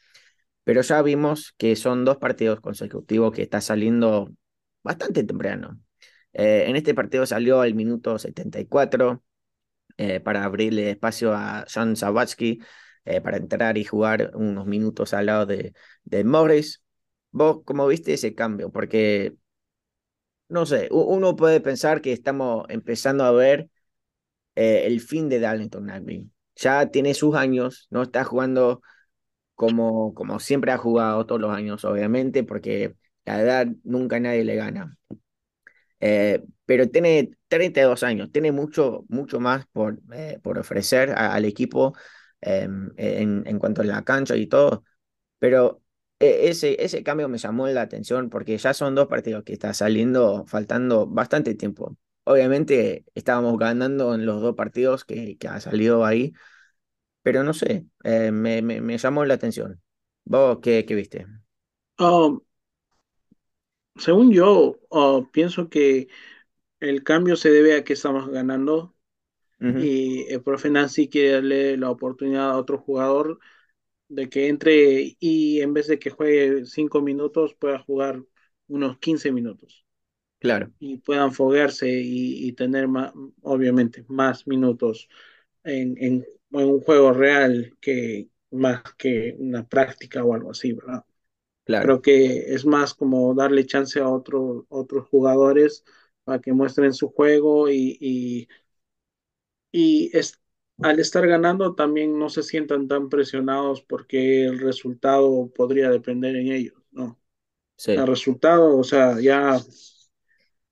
[0.65, 4.31] Pero ya vimos que son dos partidos consecutivos que está saliendo
[4.83, 5.81] bastante temprano.
[6.33, 9.23] Eh, en este partido salió al minuto 74
[9.99, 12.61] eh, para abrirle espacio a John Sawatsky
[13.05, 16.83] eh, para entrar y jugar unos minutos al lado de, de Morris.
[17.33, 18.73] ¿Vos cómo viste ese cambio?
[18.73, 19.37] Porque,
[20.51, 23.69] no sé, uno puede pensar que estamos empezando a ver
[24.57, 26.31] eh, el fin de Darlington Nagby.
[26.57, 28.83] Ya tiene sus años, no está jugando
[29.57, 34.57] como, como siempre ha jugado todos los años, obviamente, porque la edad nunca nadie le
[34.57, 34.99] gana.
[36.01, 41.95] Eh, pero tiene 32 años, tiene mucho, mucho más por, eh, por ofrecer al equipo
[42.41, 44.85] em, en, en cuanto a la cancha y todo.
[45.39, 45.80] Pero
[46.21, 50.45] ese, ese cambio me llamó la atención porque ya son dos partidos que está saliendo
[50.47, 51.97] faltando bastante tiempo.
[52.25, 56.33] Obviamente estábamos ganando en los dos partidos que, que ha salido ahí,
[57.23, 59.81] pero no sé, eh, me, me, me, llamó la atención.
[60.25, 61.27] ¿Vos qué, qué viste?
[61.99, 62.41] Um,
[63.97, 66.09] según yo, uh, pienso que
[66.81, 68.95] el cambio se debe a que estamos ganando
[69.61, 69.85] uh -huh.
[69.85, 73.39] y el profe Nancy quiere darle la oportunidad a otro jugador
[74.11, 78.23] de que entre y en vez de que juegue cinco minutos pueda jugar
[78.69, 79.87] unos 15 minutos.
[80.41, 80.71] Claro.
[80.79, 85.09] Y puedan foguearse y, y tener más, obviamente más minutos
[85.65, 91.05] en, en, en, un juego real que más que una práctica o algo así, ¿verdad?
[91.65, 91.87] Claro.
[91.87, 95.85] Creo que es más como darle chance a otro, otros jugadores
[96.25, 98.49] para que muestren su juego y, y,
[99.73, 100.41] y es,
[100.83, 106.53] al estar ganando también no se sientan tan presionados porque el resultado podría depender en
[106.53, 107.19] ellos, ¿no?
[107.77, 107.93] Sí.
[107.93, 109.59] El resultado, o sea, ya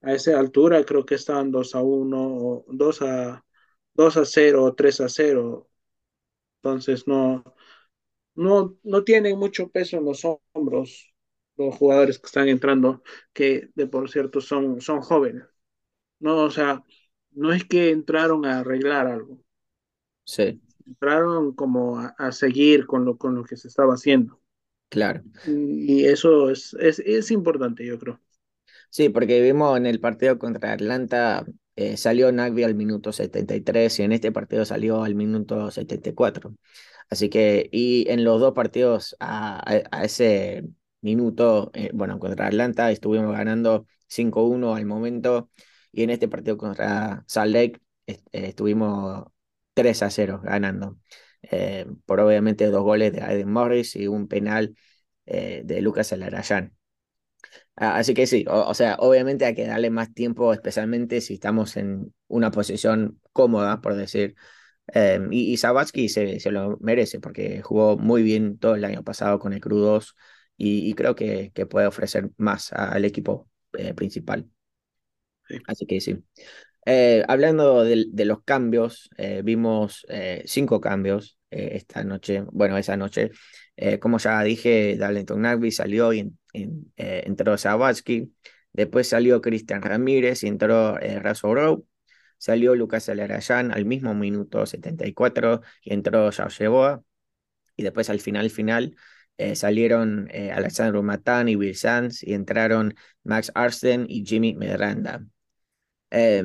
[0.03, 3.45] a esa altura creo que estaban 2 a 1, 2 a,
[3.95, 5.69] 2 a 0, 3 a 0.
[6.63, 7.45] Entonces no,
[8.35, 11.15] no, no tienen mucho peso en los hombros
[11.57, 15.45] los jugadores que están entrando, que de por cierto son, son jóvenes.
[16.21, 16.85] No, o sea,
[17.33, 19.41] no es que entraron a arreglar algo.
[20.35, 20.61] Sí.
[20.87, 24.41] Entraron como a, a seguir con lo, con lo que se estaba haciendo.
[24.91, 25.23] Claro.
[25.47, 28.21] Y eso es, es, es importante, yo creo.
[28.91, 31.45] Sí, porque vimos en el partido contra Atlanta,
[31.77, 36.55] eh, salió Nagby al minuto 73 y en este partido salió al minuto 74.
[37.11, 40.65] Así que, y en los dos partidos a, a, a ese
[41.01, 45.51] minuto, eh, bueno, contra Atlanta estuvimos ganando 5-1 al momento
[45.93, 48.61] y en este partido contra Salt Lake est
[49.85, 50.99] eh, estuvimos 3-0 ganando.
[51.43, 54.75] Eh, por obviamente dos goles de Aiden Morris y un penal
[55.27, 56.75] eh, de Lucas Alarayán.
[57.77, 61.77] Así que sí, o, o, sea, obviamente hay que darle más tiempo, especialmente si estamos
[61.77, 64.35] en una posición cómoda, por decir.
[64.95, 69.05] Eh, y, y Sabatsky se, se, lo merece porque jugó muy bien todo el año
[69.05, 70.17] pasado con el Crew 2
[70.57, 74.51] y, y creo que, que, puede ofrecer más al equipo eh, principal.
[75.47, 75.59] Sí.
[75.67, 76.25] Así que sí.
[76.87, 83.31] Eh, hablando de, los cambios, eh, vimos eh, cinco cambios esta noche, bueno, esa noche.
[84.01, 88.33] como ya dije, Darlington Nagby salió y en, en, entró Sabatsky.
[88.73, 91.85] Después salió Cristian Ramírez y entró Razo Rowe.
[92.39, 97.03] Salió Lucas Alarayán al mismo minuto 74 y entró George Boa.
[97.77, 98.97] Y después al final, final,
[99.55, 105.25] salieron Alexandro Matán y Will Sands y entraron Max Arsten y Jimmy Medranda.
[106.11, 106.43] Eh,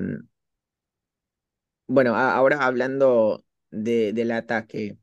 [1.88, 4.98] bueno, ahora hablando de, del ataque,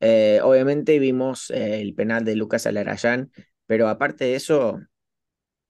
[0.00, 3.32] eh, obviamente vimos eh, el penal de Lucas Alarayán,
[3.66, 4.80] pero aparte de eso,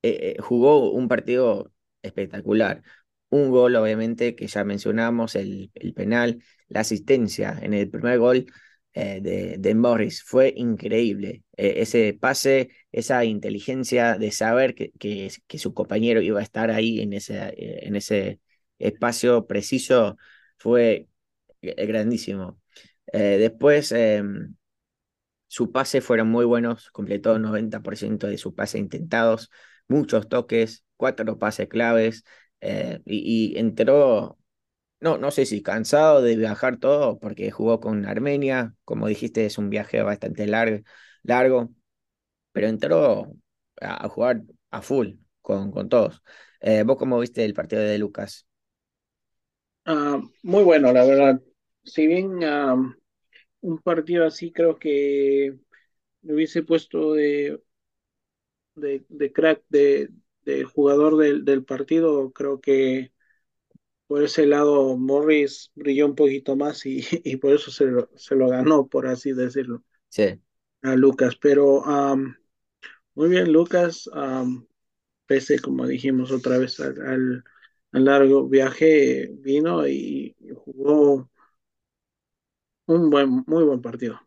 [0.02, 2.82] eh, jugó un partido espectacular.
[3.30, 8.46] Un gol, obviamente, que ya mencionamos, el, el penal, la asistencia en el primer gol
[9.00, 11.44] eh, de, de, Morris fue increíble.
[11.56, 17.00] Eh, ese pase, esa inteligencia de saber que, que, su compañero iba a estar ahí
[17.00, 18.40] en ese, eh, en ese
[18.80, 20.16] espacio preciso
[20.58, 21.08] fue
[21.62, 22.60] grandísimo.
[23.12, 24.56] después, em,
[25.48, 29.50] su pase fueron muy buenos, completó 90% de su pase intentados,
[29.88, 32.24] muchos toques, cuatro pases claves,
[32.60, 34.38] y, y, entró,
[35.00, 39.58] no, no sé si cansado de viajar todo, porque jugó con Armenia, como dijiste, es
[39.58, 40.82] un viaje bastante largo,
[41.22, 41.70] largo
[42.52, 43.32] pero entró
[43.80, 46.22] a, jugar a full con, con todos.
[46.60, 48.46] Eh, ¿Vos cómo viste el partido de Lucas?
[49.86, 51.40] Uh, muy bueno, la verdad.
[51.84, 52.92] Si bien uh,
[53.60, 55.54] un partido así creo que
[56.22, 57.62] me hubiese puesto de,
[58.74, 60.10] de, crack, de,
[60.42, 63.12] de jugador del, del, partido, creo que
[64.08, 68.34] por ese lado Morris brilló un poquito más y, y por eso se lo, se
[68.34, 70.40] lo, ganó, por así decirlo, sí.
[70.82, 71.36] a Lucas.
[71.36, 72.34] Pero um,
[73.14, 74.66] muy bien, Lucas, um,
[75.26, 77.44] pese, como dijimos otra vez, al, al,
[77.92, 81.30] al largo viaje, vino y, y jugó
[82.86, 84.18] un buen, muy buen partido.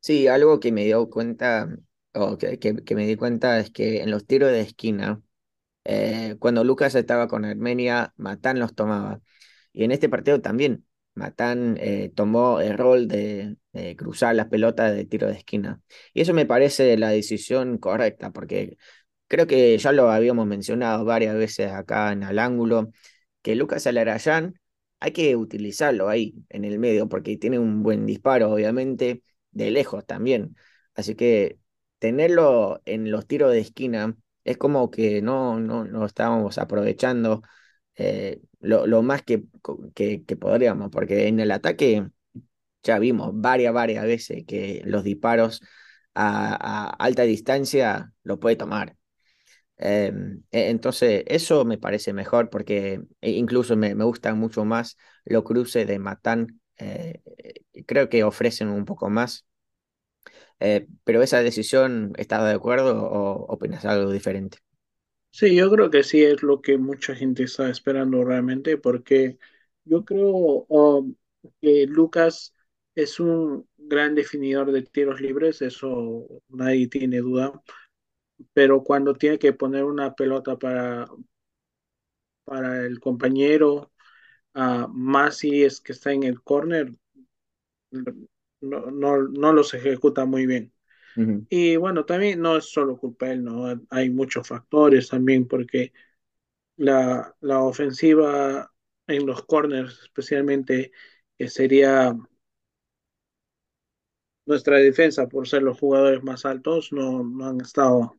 [0.00, 1.76] Sí, algo que me dio cuenta,
[2.14, 5.22] o que, que, que, me di cuenta es que en los tiros de esquina,
[5.90, 9.22] eh, cuando Lucas estaba con Armenia, Matán los tomaba.
[9.72, 13.56] Y en este partido también, Matán eh, tomó el rol de,
[13.96, 15.80] cruzar las pelotas de tiro de esquina.
[16.12, 18.76] Y eso me parece la decisión correcta, porque
[19.28, 22.90] creo que ya lo habíamos mencionado varias veces acá en el ángulo,
[23.42, 24.60] que Lucas Alarayán
[25.00, 29.22] hay que utilizarlo ahí en el medio, porque tiene un buen disparo, obviamente,
[29.52, 30.56] de lejos también.
[30.94, 31.58] Así que
[31.98, 34.16] tenerlo en los tiros de esquina
[34.48, 37.42] es como que no, no, no estábamos aprovechando
[37.96, 39.44] eh, lo, más que,
[39.94, 42.08] que, que, podríamos, porque en el ataque
[42.82, 45.62] ya vimos varias, varias veces que los disparos
[46.14, 48.96] a, alta distancia lo puede tomar.
[49.76, 54.96] Em, e, entonces, eso me parece mejor porque e, incluso me, me gustan mucho más
[55.24, 56.60] los cruces de Matán.
[56.78, 57.22] Eh,
[57.86, 59.46] creo que ofrecen un poco más.
[60.60, 64.58] Eh, pero esa decisión, ¿estás de acuerdo o opinas algo diferente?
[65.30, 69.38] Sí, yo creo que sí es lo que mucha gente está esperando realmente, porque
[69.84, 71.14] yo creo um,
[71.60, 72.54] que Lucas
[72.94, 77.62] es un gran definidor de tiros libres, eso nadie tiene duda,
[78.52, 81.08] pero cuando tiene que poner una pelota para,
[82.44, 83.92] para el compañero,
[84.54, 86.92] uh, más si es que está en el corner,
[88.60, 90.72] no, no, no los ejecuta muy bien.
[91.50, 93.66] Y bueno, también no es solo culpa de él, ¿no?
[93.90, 95.92] Hay muchos factores también porque
[96.76, 98.72] la, la ofensiva
[99.06, 100.92] en los corners, especialmente,
[101.38, 102.16] que sería
[104.46, 108.16] nuestra defensa por ser los jugadores más altos, no, no han estado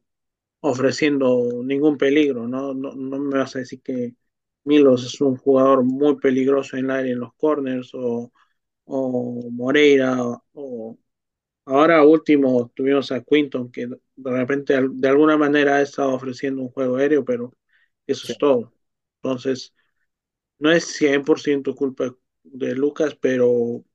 [0.62, 2.74] ofreciendo ningún peligro, ¿no?
[2.74, 4.16] No, no me vas a decir que
[4.66, 8.32] Milos es un jugador muy peligroso en el área en los corners o,
[8.98, 10.12] o Moreira
[10.54, 10.98] o
[11.66, 16.70] Ahora último tuvimos a Quinton que de repente de alguna manera ha estado ofreciendo un
[16.72, 17.54] juego aéreo, pero
[18.08, 18.74] eso es todo.
[19.22, 19.74] Entonces,
[20.60, 23.86] no es 100% culpa de Lucas, pero,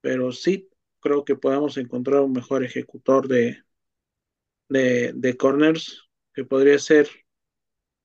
[0.00, 0.70] pero sí
[1.00, 3.62] creo que podemos encontrar un mejor ejecutor de,
[4.68, 7.08] de, de corners, que podría ser,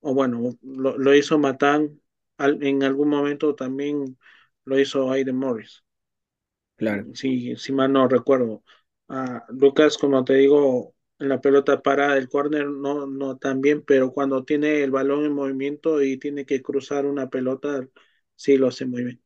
[0.01, 2.01] o bueno, lo, lo hizo Matán,
[2.39, 4.17] en algún momento también
[4.65, 5.83] lo hizo Aiden Morris.
[6.77, 7.07] Claro.
[7.13, 8.63] Si, si mal no recuerdo.
[9.09, 13.83] Ah, Lucas, como te digo, en la pelota para el córner no, no tan bien,
[13.83, 17.87] pero cuando tiene el balón en movimiento y tiene que cruzar una pelota,
[18.35, 19.23] sí lo hace muy bien.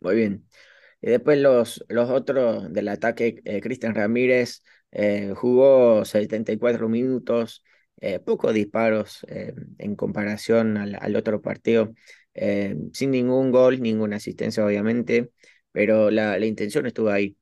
[0.00, 0.46] Muy bien.
[1.00, 7.64] Y después los, los otros del ataque, eh, Cristian Ramírez eh, jugó 74 minutos,
[8.00, 9.26] eh, pocos disparos
[9.78, 11.92] en comparación al, al otro partido.
[12.34, 15.30] Eh, sin ningún gol, ninguna asistencia obviamente,
[15.72, 17.36] pero la, intención estuvo ahí.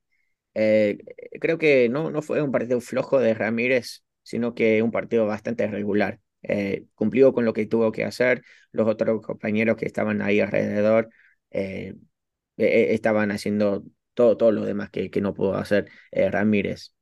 [0.55, 0.99] Eh,
[1.41, 5.67] creo que no, no fue un partido flojo de Ramírez, sino que un partido bastante
[5.69, 6.21] regular.
[6.43, 11.11] Eh, cumplió con lo que tuvo que hacer, los otros compañeros que estaban ahí alrededor
[12.57, 16.95] estaban haciendo todo, todo lo demás que, que no pudo hacer Ramírez.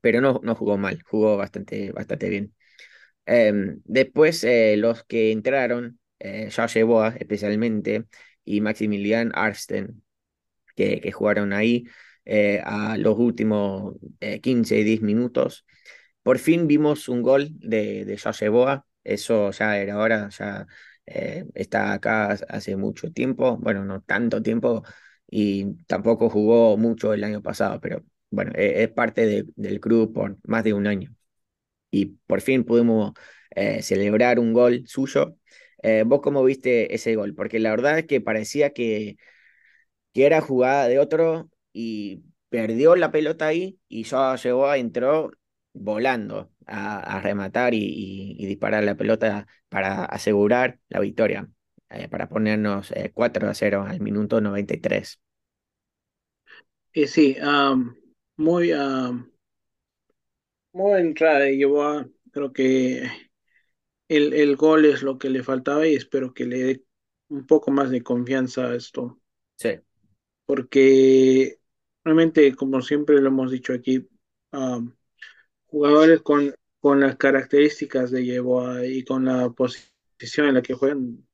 [0.00, 2.54] Pero no, no jugó mal, jugó bastante, bastante bien.
[3.26, 8.06] Em, después los que entraron eh, Boa especialmente,
[8.44, 10.02] y Maximilian Arsten,
[10.76, 11.84] que, jugaron ahí
[12.24, 13.96] eh, a los últimos
[14.42, 15.66] 15 y 10 minutos.
[16.22, 20.66] Por fin vimos un gol de, de Boa, eso ya era hora, ya
[21.06, 24.84] eh, está acá hace mucho tiempo, bueno, no tanto tiempo,
[25.28, 30.38] y tampoco jugó mucho el año pasado, pero bueno, e, es, parte del club por
[30.44, 31.14] más de un año.
[31.90, 33.12] Y por fin pudimos
[33.50, 35.36] eh, celebrar un gol suyo
[35.82, 37.34] eh, ¿Vos cómo viste ese gol?
[37.34, 39.16] Porque la verdad es que parecía que,
[40.12, 45.30] que era jugada de otro y perdió la pelota ahí y ya llegó, entró
[45.72, 51.48] volando a, rematar y, disparar la pelota para asegurar la victoria,
[51.90, 55.20] eh, para ponernos 4 eh, a 0 al minuto 93.
[56.94, 57.36] Y sí,
[58.36, 58.72] muy,
[60.72, 63.08] muy entrada Yeboah, creo que
[64.08, 66.84] el, el gol es lo que le faltaba y espero que le dé
[67.28, 69.20] un poco más de confianza a esto.
[69.56, 69.80] Sí.
[70.44, 71.58] Porque
[72.04, 74.08] realmente, como siempre lo hemos dicho aquí,
[74.52, 74.92] um,
[75.66, 81.26] jugadores con, con las características de Yeboah y con la posición en la que juegan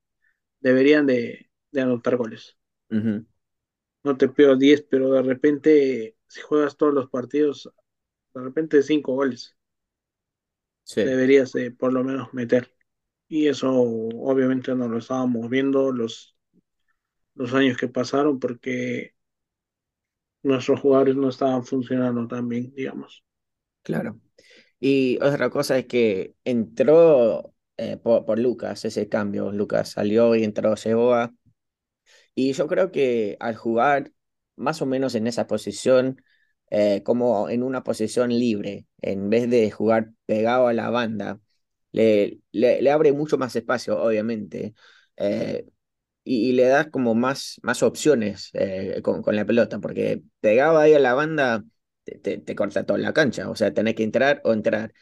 [0.61, 2.57] deberían de, de anotar goles.
[2.91, 7.71] No te pido 10, pero de repente, si juegas todos los partidos,
[8.35, 9.58] de repente 5 goles
[10.95, 12.73] deberías de por lo menos meter.
[13.29, 16.37] Y eso obviamente no lo estábamos viendo los,
[17.35, 19.15] los años que pasaron porque
[20.43, 23.25] nuestros jugadores no estaban funcionando tan bien, digamos.
[23.83, 24.21] Claro.
[24.81, 29.53] Y otra cosa es que entró eh, por, Lucas ese cambio.
[29.53, 31.35] Lucas salió y entró Ceboa.
[32.35, 34.13] Y yo creo que al jugar
[34.57, 36.23] más o menos en esa posición,
[36.71, 41.41] eh, como en una posición libre, en vez de jugar pegado a la banda.
[41.93, 44.75] Le, le, abre mucho más espacio, obviamente,
[45.17, 45.67] eh,
[46.25, 50.95] y, le das como más, más opciones eh, con, con, la pelota, porque pegado ahí
[50.95, 51.65] a la banda
[52.05, 54.93] te, te, corta toda la cancha, o sea, tenés que entrar o entrar,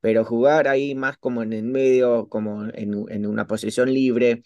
[0.00, 4.42] pero jugar ahí más como en el medio, como en, en una posición libre,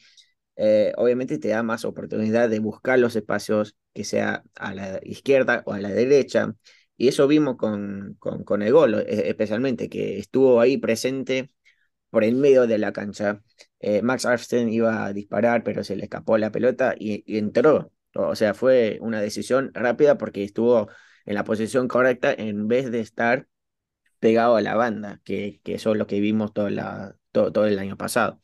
[0.57, 5.63] eh, obviamente te da más oportunidad de buscar los espacios, que sea a la izquierda
[5.67, 6.55] o a la derecha.
[6.97, 11.51] Y eso vimos con, con, el gol, e, especialmente, que estuvo ahí presente
[12.11, 13.43] por el medio de la cancha.
[13.81, 17.93] Eh, Max Arfsten iba a disparar, pero se le escapó la pelota y, entró.
[18.15, 20.89] O sea, fue una decisión rápida porque estuvo
[21.27, 23.49] en la posición correcta en vez de estar
[24.21, 26.69] pegado a la banda, que, eso es lo que vimos todo,
[27.33, 28.43] todo, el año pasado.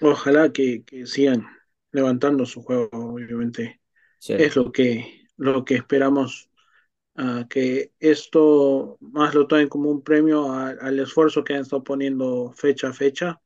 [0.00, 1.46] Ojalá que, sigan
[1.92, 3.80] levantando su juego, obviamente.
[4.26, 6.50] Es lo que, lo que esperamos,
[7.16, 12.52] uh, que esto más lo tomen como un premio al esfuerzo que han estado poniendo
[12.52, 13.40] fecha a fecha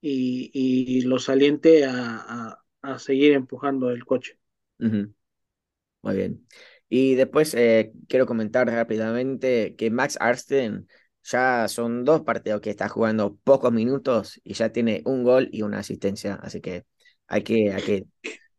[0.00, 4.38] y, y los aliente a, a, seguir empujando el coche.
[4.78, 6.46] Muy bien.
[6.88, 10.86] Y después eh, quiero comentar rápidamente que Max Arsten
[11.26, 15.62] ya son dos partidos que está jugando pocos minutos y ya tiene un gol y
[15.62, 16.34] una asistencia.
[16.36, 16.86] Así que
[17.26, 18.06] hay que, hay que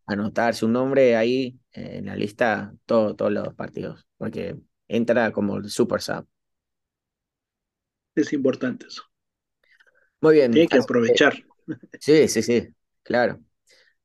[0.05, 4.57] anotar su nombre ahí en la lista todo, todos los partidos, porque
[4.87, 6.27] entra como el super sub.
[8.15, 9.03] Es importante eso.
[10.19, 10.51] Muy bien.
[10.51, 11.35] Tiene que aprovechar.
[11.99, 12.67] sí, sí, sí,
[13.03, 13.39] claro.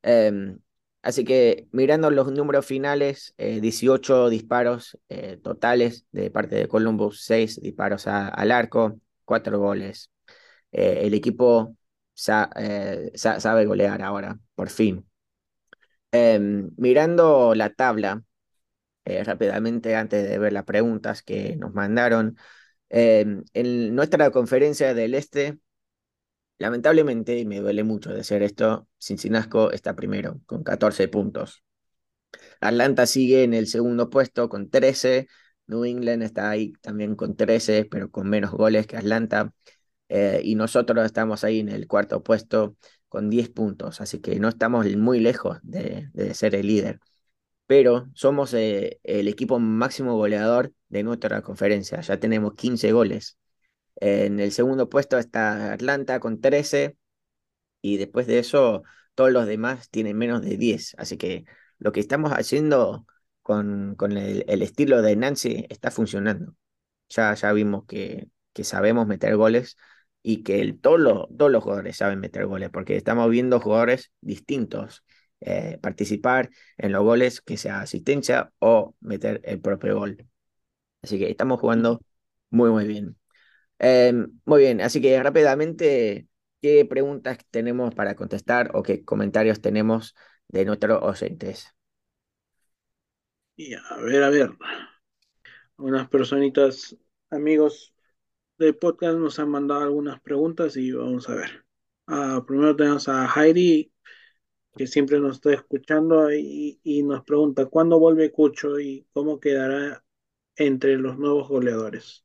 [0.03, 0.59] Em,
[1.03, 7.24] Así que mirando los números finales, 18 eh, disparos eh, totales de parte de Columbus,
[7.24, 10.11] 6 disparos al arco, 4 goles.
[10.72, 11.76] Eh, el equipo
[12.14, 15.07] sabe golear ahora, por fin.
[16.12, 18.22] Em, mirando la tabla,
[19.05, 22.36] rápidamente antes de ver las preguntas que nos mandaron,
[22.90, 25.59] em, en nuestra conferencia del Este
[26.63, 31.65] Lamentablemente, y me duele mucho decir esto, Cincinnati está primero con 14 puntos.
[32.61, 35.27] Atlanta sigue en el segundo puesto con 13.
[35.67, 39.53] New England está ahí también con 13, pero con menos goles que Atlanta.
[40.09, 42.77] Eh, y nosotros estamos ahí en el cuarto puesto
[43.09, 47.01] con 10 puntos, así que no estamos muy lejos de, ser el líder.
[47.67, 53.37] Pero somos eh, el equipo máximo goleador de nuestra conferencia, ya tenemos 15 goles.
[53.97, 56.97] En el segundo puesto está Atlanta con 13
[57.82, 58.84] y después de eso
[59.14, 60.95] todos los demás tienen menos de 10.
[60.99, 61.45] Así que
[61.78, 63.07] lo que estamos haciendo
[63.43, 66.55] con, con el, estilo de Nancy está funcionando.
[67.11, 69.76] Ya, ya vimos que, que sabemos meter goles
[70.22, 74.12] y que el, todos, los, todos los jugadores saben meter goles porque estamos viendo jugadores
[74.20, 75.05] distintos.
[75.45, 80.28] Eh, participar en los goles, que sea asistencia o meter el propio gol.
[81.03, 82.01] Así que estamos jugando
[82.51, 83.16] muy, muy bien.
[83.83, 86.28] Em, muy bien, así que rápidamente,
[86.62, 90.14] ¿qué preguntas tenemos para contestar o qué comentarios tenemos
[90.49, 91.66] de nuestros oyentes?
[93.57, 94.51] Y a ver, a ver.
[95.78, 96.97] Unas personitas,
[97.30, 97.95] amigos
[98.59, 101.66] del podcast nos han mandado algunas preguntas y vamos a ver.
[102.09, 103.93] Ah, primero tenemos a Heidi,
[104.76, 110.05] que siempre nos está escuchando y, y nos pregunta, ¿cuándo vuelve Cucho y cómo quedará
[110.57, 112.22] entre los nuevos goleadores?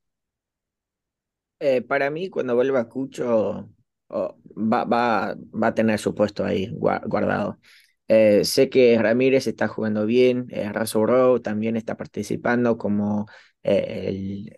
[1.60, 3.70] Eh, para mí, cuando vuelva Cucho,
[4.10, 7.60] oh, va, va, va, a tener su puesto ahí guardado.
[8.08, 13.28] Eh, sé que Ramírez está jugando bien, eh, Razzo también está participando como
[13.64, 14.06] eh,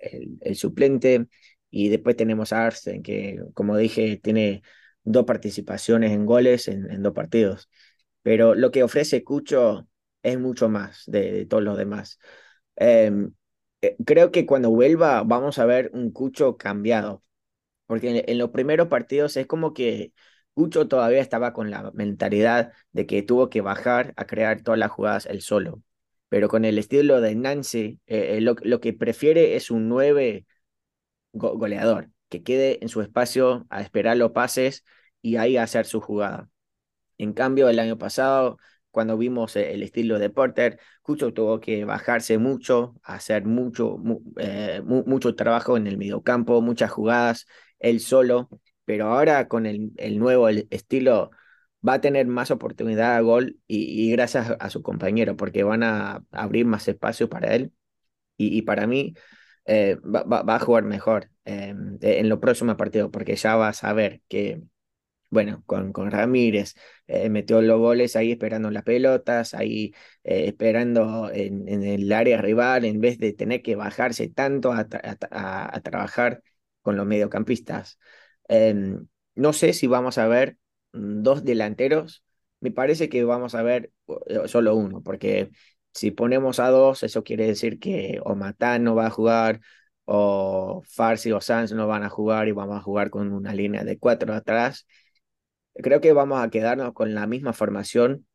[0.01, 1.27] el, el, suplente,
[1.71, 4.61] y después tenemos a Arsen, que como dije, tiene
[5.03, 7.69] dos participaciones en goles en, dos partidos.
[8.21, 9.87] Pero lo que ofrece Cucho
[10.23, 12.19] es mucho más de, de todos los demás.
[12.75, 13.33] Em,
[14.05, 17.23] creo que cuando vuelva vamos a ver un Cucho cambiado,
[17.87, 20.13] porque en, los primeros partidos es como que
[20.53, 24.91] Cucho todavía estaba con la mentalidad de que tuvo que bajar a crear todas las
[24.91, 25.81] jugadas él solo,
[26.29, 30.45] pero con el estilo de Nancy, eh, eh, lo, que prefiere es un 9
[31.33, 34.83] goleador, que quede en su espacio a esperar los pases
[35.21, 36.49] y ahí hacer su jugada.
[37.17, 38.57] En cambio, el año pasado
[38.99, 43.97] cuando vimos e-, el estilo de Porter, Cucho tuvo que bajarse mucho, hacer mucho,
[44.37, 47.47] eh, mucho trabajo en el mediocampo, muchas jugadas,
[47.79, 48.49] él solo,
[48.83, 51.31] pero ahora con el, el nuevo estilo
[51.87, 56.25] va a tener más oportunidad a gol y, gracias a su compañero, porque van a
[56.31, 57.71] abrir más espacio para él
[58.35, 59.13] y, para mí
[59.63, 64.21] eh, va, a jugar mejor eh, en los próximos partidos, porque ya va a saber
[64.27, 64.61] que
[65.29, 66.73] bueno, con, con Ramírez,
[67.07, 72.41] eh, metió los goles ahí esperando las pelotas, ahí eh, esperando en, en, el área
[72.41, 74.87] rival, en vez de tener que bajarse tanto a,
[75.31, 76.41] a, a trabajar
[76.81, 77.99] con los mediocampistas.
[78.47, 78.73] Eh,
[79.35, 80.57] no sé si vamos a ver
[80.91, 82.23] dos delanteros,
[82.59, 83.91] me parece que vamos a ver
[84.27, 85.49] eh, solo uno, porque
[85.93, 89.61] si ponemos a dos, eso quiere decir que o Matán no va a jugar,
[90.05, 93.83] o Farsi o Sanz no van a jugar y vamos a jugar con una línea
[93.83, 94.87] de cuatro atrás
[95.83, 98.27] creo que vamos a quedarnos con la misma formación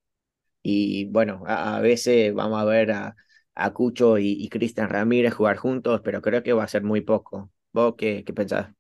[0.63, 3.17] y bueno, a, a veces vamos a ver a,
[3.55, 7.03] a Cucho y, y Cristian Ramírez jugar juntos, pero creo que va a ser muy
[7.03, 7.53] poco.
[7.73, 8.71] ¿Vos qué, qué pensás?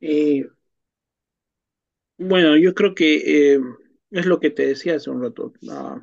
[0.00, 0.44] Eh,
[2.18, 3.60] bueno, yo creo que eh,
[4.10, 5.52] es lo que te decía hace un rato.
[5.62, 6.00] Uh,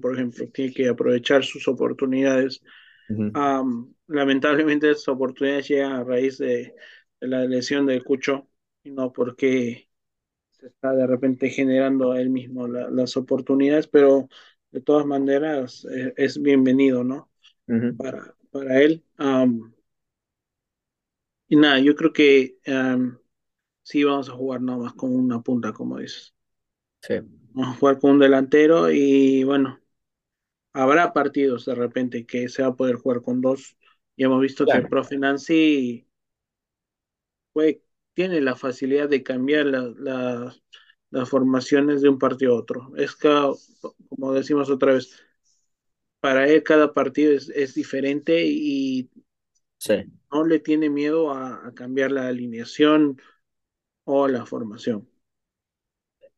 [0.00, 2.62] por ejemplo, tiene que aprovechar sus oportunidades.
[3.10, 3.36] Uh -huh.
[3.36, 6.74] Um, lamentablemente, esas oportunidades llegan a raíz de,
[7.20, 8.48] de la lesión de Cucho
[8.84, 9.85] y no porque
[10.58, 14.28] se está de repente generando él mismo la, las oportunidades, pero
[14.70, 17.30] de todas maneras eh, es bienvenido, ¿no?
[17.68, 17.96] Uh -huh.
[17.96, 19.04] Para, para él.
[19.18, 19.72] Um,
[21.48, 23.16] y nada, yo creo que um,
[23.82, 26.34] sí vamos a jugar nada más con una punta, como dices.
[27.02, 27.14] Sí.
[27.52, 29.80] Vamos a jugar con un delantero y bueno,
[30.72, 33.76] habrá partidos de repente que se va a poder jugar con dos.
[34.16, 34.80] Ya hemos visto claro.
[34.80, 36.06] que el profe Nancy
[37.52, 37.82] puede,
[38.16, 40.56] tiene la facilidad de cambiar la, la,
[41.10, 42.90] las formaciones de un partido a otro.
[42.96, 43.28] Es que,
[44.08, 45.22] como decimos otra vez,
[46.20, 49.10] para él cada partido es, es diferente y
[49.76, 50.04] sí.
[50.32, 53.20] no le tiene miedo a, a, cambiar la alineación
[54.04, 55.06] o la formación.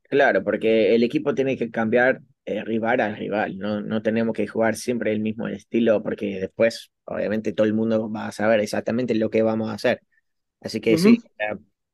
[0.03, 3.83] Claro, porque el equipo tiene que cambiar eh, rival a rival, ¿no?
[3.83, 8.27] no tenemos que jugar siempre el mismo estilo porque después obviamente todo el mundo va
[8.27, 10.01] a saber exactamente lo que vamos a hacer.
[10.61, 10.99] Así que uh -huh.
[10.99, 11.23] sí,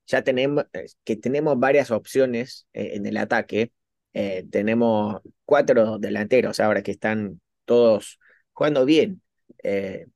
[0.06, 0.64] ya, tenemos
[1.04, 3.72] que tenemos varias opciones eh, en el ataque.
[4.12, 8.20] Eh, tenemos cuatro delanteros ahora que están todos
[8.52, 9.22] jugando bien.
[9.62, 10.06] Eh,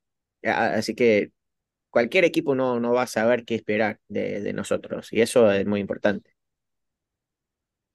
[0.43, 1.31] así que
[1.89, 5.79] cualquier equipo no, no va a saber qué esperar de, nosotros y eso es muy
[5.79, 6.33] importante.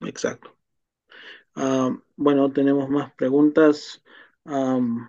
[0.00, 0.56] Exacto.
[1.56, 4.02] Uh, bueno, tenemos más preguntas.
[4.44, 5.08] Um,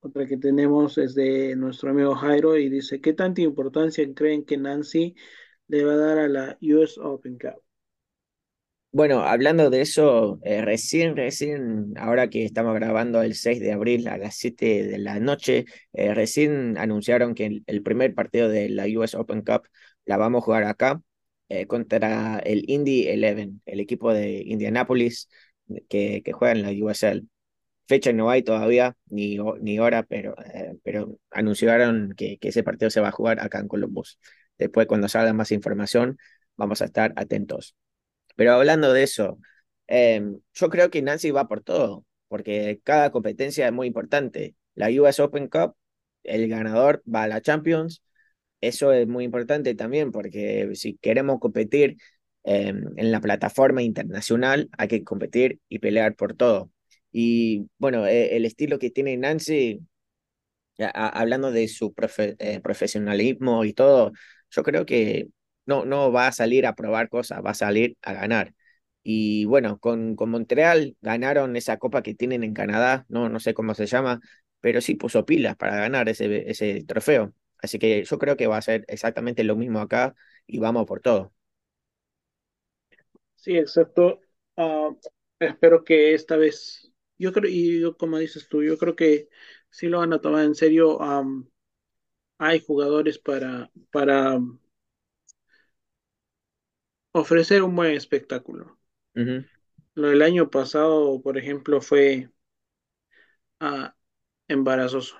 [0.00, 4.56] otra que tenemos es de nuestro amigo Jairo y dice, ¿qué tanta importancia creen que
[4.56, 5.14] Nancy
[5.68, 7.62] le va a dar a la US Open Cup?
[8.90, 14.08] Bueno, hablando de eso, eh, recién, recién, ahora que estamos grabando el 6 de abril
[14.08, 18.86] a las 7 de la noche, eh, recién anunciaron que el, primer partido de la
[18.86, 19.68] US Open Cup
[20.06, 21.02] la vamos a jugar acá
[21.50, 25.28] eh, contra el Indy 11, el equipo de Indianapolis
[25.88, 27.28] que, que juega en la USL.
[27.88, 33.00] Fecha no hay todavía, ni, ni hora, pero, eh, pero anunciaron que, ese partido se
[33.00, 34.18] va a jugar acá en Columbus.
[34.58, 36.18] Después, cuando salga más información,
[36.56, 37.76] vamos a estar atentos.
[38.36, 39.38] Pero hablando de eso,
[39.88, 40.22] eh,
[40.54, 44.56] yo creo que Nancy va por todo, porque cada competencia es muy importante.
[44.74, 45.74] La US Open Cup,
[46.24, 48.02] el ganador va a la Champions.
[48.60, 51.96] Eso es muy importante también, porque si queremos competir
[52.44, 56.70] eh, en la plataforma internacional, hay que competir y pelear por todo.
[57.12, 59.80] Y bueno, eh, el estilo que tiene Nancy,
[60.80, 64.12] a, hablando de su profe, eh, profesionalismo y todo,
[64.50, 65.28] yo creo que
[65.66, 68.54] no, no va a salir a probar cosas, va a salir a ganar.
[69.02, 73.54] Y bueno, con, con Montreal ganaron esa copa que tienen en Canadá, no, no sé
[73.54, 74.20] cómo se llama,
[74.60, 77.32] pero sí puso pilas para ganar ese, ese trofeo.
[77.58, 80.14] Así que yo creo que va a ser exactamente lo mismo acá
[80.46, 81.32] y vamos por todo.
[83.36, 84.20] Sí, exacto.
[84.56, 84.96] Uh,
[85.38, 86.87] espero que esta vez,
[87.18, 89.28] yo creo, y yo, como dices tú, yo creo que
[89.70, 90.98] sí lo van a tomar en serio.
[90.98, 91.48] Um,
[92.38, 94.38] hay jugadores para, para
[97.12, 98.78] ofrecer un buen espectáculo.
[99.14, 99.48] Uh -huh.
[99.94, 102.30] Lo del año pasado, por ejemplo, fue
[103.60, 103.88] uh,
[104.48, 105.16] embarazoso.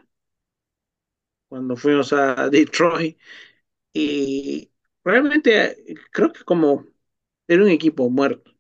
[1.49, 3.19] Cuando fuimos a Detroit
[3.93, 4.71] y
[5.05, 5.79] realmente
[6.13, 6.87] creo que como
[7.49, 8.53] era un equipo muerto.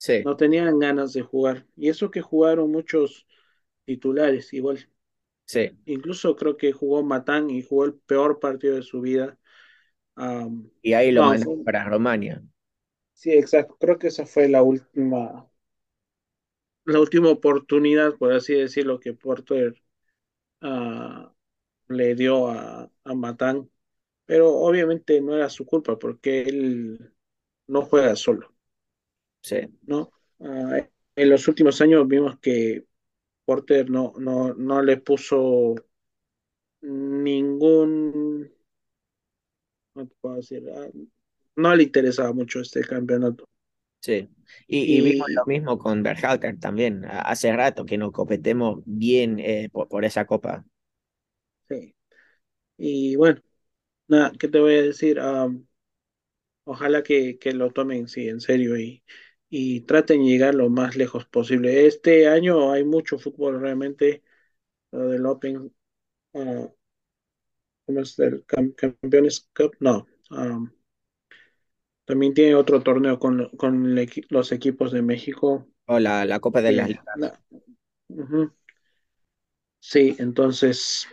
[0.00, 0.22] Sí.
[0.24, 1.66] No tenían ganas de jugar.
[1.76, 3.26] Y eso que jugaron muchos
[3.84, 4.88] titulares igual.
[5.44, 5.70] Sí.
[5.84, 9.38] Incluso creo que jugó Matán y jugó el peor partido de su vida.
[10.16, 11.64] Um, y ahí lo no, mandó fue...
[11.64, 12.42] para Romania.
[13.12, 13.76] Sí, exacto.
[13.78, 15.48] Creo que esa fue la última,
[16.84, 19.74] la última oportunidad, por así decirlo, que Porter
[20.62, 21.28] uh,
[21.88, 23.70] le dio a, a Matán.
[24.26, 27.14] Pero obviamente no era su culpa porque él
[27.68, 28.49] no juega solo.
[29.42, 29.56] Sí.
[29.82, 30.12] ¿no?
[30.38, 30.82] Uh,
[31.16, 32.84] en los últimos años vimos que
[33.44, 35.74] Porter no, no, no le puso
[36.82, 38.50] ningún
[39.94, 41.08] no te puedo decir, uh,
[41.56, 43.48] no le interesaba mucho este campeonato.
[44.00, 44.28] Sí,
[44.66, 47.04] y, y vimos lo mismo con Berhalter también.
[47.04, 50.64] Hace rato que no competemos bien eh, por, por, esa copa.
[51.68, 51.94] sí,
[52.78, 53.42] y bueno,
[54.08, 55.20] nada, ¿qué te voy a decir?
[55.20, 55.66] Um,
[56.64, 59.04] ojalá que, que, lo tomen, sí, en serio y,
[59.50, 61.86] y traten de llegar lo más lejos posible.
[61.86, 64.22] Este año hay mucho fútbol realmente,
[64.92, 65.74] lo del Open,
[66.32, 66.68] uh,
[67.84, 68.18] ¿cómo es?
[68.20, 70.06] El Campeones Cup, no.
[70.30, 70.70] Um,
[72.04, 73.96] también tiene otro torneo con, con
[74.28, 75.68] los equipos de México.
[75.86, 77.04] O la, la Copa de las Ligas.
[78.08, 78.52] uh -huh.
[79.80, 81.08] Sí, entonces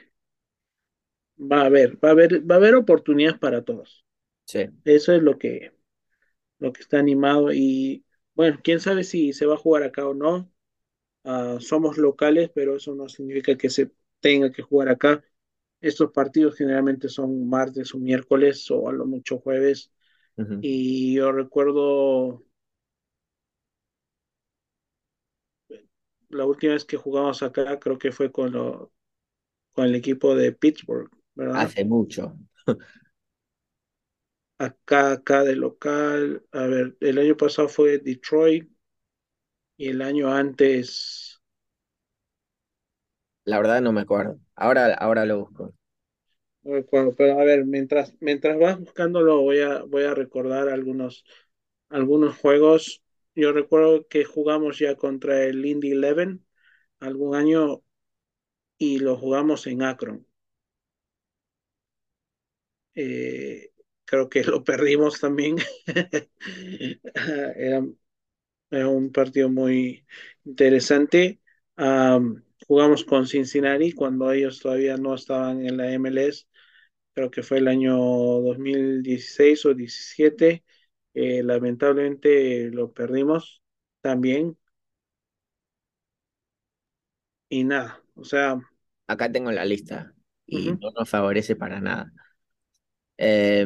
[1.39, 4.05] va a haber, va a haber, va a haber oportunidades para todos.
[4.45, 4.69] Sí.
[4.85, 5.73] Eso es lo que,
[6.59, 8.03] lo que está animado y
[8.37, 10.51] bueno, quién sabe si se va a jugar acá o no.
[11.23, 15.23] Uh, somos locales, pero eso no significa que se tenga que jugar acá.
[15.81, 19.91] Estos partidos generalmente son martes o miércoles o a lo mucho jueves.
[20.37, 20.59] Uh -huh.
[20.61, 22.45] Y yo recuerdo
[26.29, 28.91] la última vez que jugamos acá, creo que fue con, lo,
[29.73, 31.61] con el equipo de Pittsburgh, ¿verdad?
[31.63, 32.37] Hace mucho.
[34.59, 38.69] acá, acá de local, a ver, el año pasado fue Detroit
[39.77, 41.41] y el año antes.
[43.45, 44.39] La verdad no me acuerdo.
[44.55, 45.73] Ahora, ahora lo busco.
[46.63, 50.69] No me acuerdo, pero a ver, mientras, mientras vas buscándolo, voy a, voy a recordar
[50.69, 51.23] algunos,
[51.89, 53.03] algunos juegos.
[53.35, 56.45] Yo recuerdo que jugamos ya contra el Indy Eleven
[56.99, 57.83] algún año
[58.79, 60.27] y lo jugamos en Akron.
[62.95, 63.71] Eh,
[64.07, 65.57] creo que lo perdimos también.
[67.55, 67.85] era,
[68.71, 70.07] era, un partido muy
[70.45, 71.41] interesante.
[71.77, 76.47] Um, jugamos con Cincinnati cuando ellos todavía no estaban en la MLS.
[77.13, 80.63] Creo que fue el año 2016 o 17.
[81.13, 83.61] Eh, lamentablemente lo perdimos
[84.01, 84.57] también.
[87.49, 88.59] Y nada, o sea.
[89.07, 90.13] Acá tengo la lista
[90.45, 90.79] y uh -huh.
[90.79, 92.13] no nos favorece para nada.
[93.17, 93.65] Eh,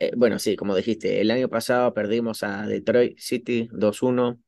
[0.00, 4.40] eh, bueno, sí, como dijiste, el año pasado perdimos a Detroit City 2-1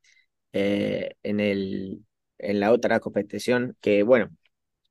[0.55, 2.00] eh, en, el,
[2.38, 4.30] en la otra competición, que bueno,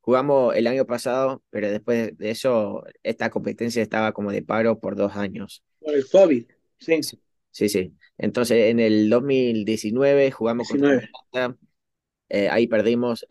[0.02, 4.96] jugamos el año pasado, pero después de eso, esta competencia estaba como de paro por
[4.96, 5.64] dos años.
[5.80, 6.46] Por el COVID,
[6.78, 7.02] sí.
[7.02, 7.18] Sí,
[7.50, 7.70] sí.
[7.70, 7.94] sí.
[8.20, 11.10] Entonces, en el 2019 jugamos 19.
[11.12, 13.26] contra Atlanta, ahí perdimos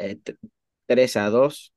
[0.86, 1.72] 3 a 2.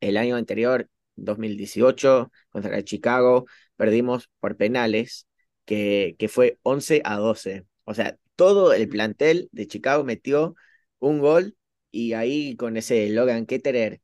[0.00, 3.46] El año anterior 2018 contra Chicago,
[3.76, 5.26] perdimos por penales,
[5.64, 7.66] que, que fue 11 a 12.
[7.84, 10.54] O sea, todo el plantel de Chicago metió
[10.98, 11.56] un gol
[11.90, 14.00] y ahí con ese Logan Ketterer,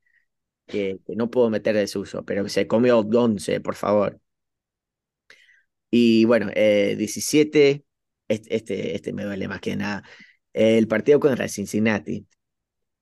[0.66, 4.20] que, que no pudo meter de suyo, pero se comió 11, por favor.
[5.90, 7.84] Y bueno, eh, 17,
[8.28, 10.02] este, este, este me duele más que nada.
[10.52, 12.26] El partido contra Cincinnati.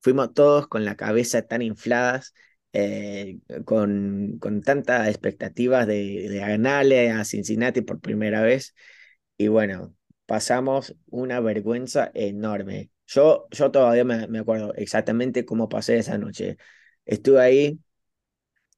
[0.03, 2.35] Fuimos todos con la cabeza tan infladas
[2.73, 8.75] eh, con, con tantas expectativas de, de, ganarle a Cincinnati por primera vez.
[9.37, 9.95] Y bueno,
[10.27, 12.91] pasamos una vergüenza enorme.
[13.07, 16.57] Yo, yo todavía me, me acuerdo exactamente cómo pasé esa noche.
[17.05, 17.81] Estuve ahí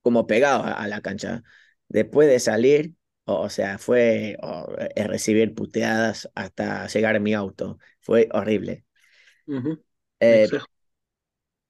[0.03, 1.43] como pegado a, a la cancha.
[1.88, 4.66] Después de salir, o, o sea, fue o,
[4.97, 7.78] recibir puteadas hasta llegar a mi auto.
[8.01, 8.84] Fue horrible.
[9.47, 9.82] Uh -huh.
[10.20, 10.49] eh,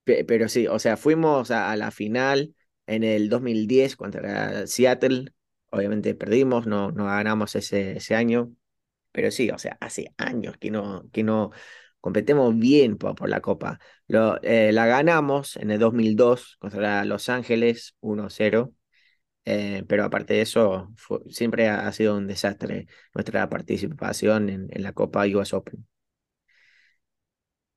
[0.04, 2.54] pero sí, o sea, fuimos a, la final
[2.86, 5.32] en el 2010 contra Seattle.
[5.70, 8.52] Obviamente perdimos, no, no ganamos ese, ese año.
[9.12, 11.52] Pero sí, o sea, hace años que no, que no
[12.00, 13.78] competemos bien por, por la Copa.
[14.08, 18.74] Lo, eh, la ganamos en el 2002 contra Los Ángeles 1-0.
[19.44, 20.92] Eh, pero aparte de eso,
[21.28, 25.86] siempre ha, ha, sido un desastre nuestra participación en, en la Copa US Open.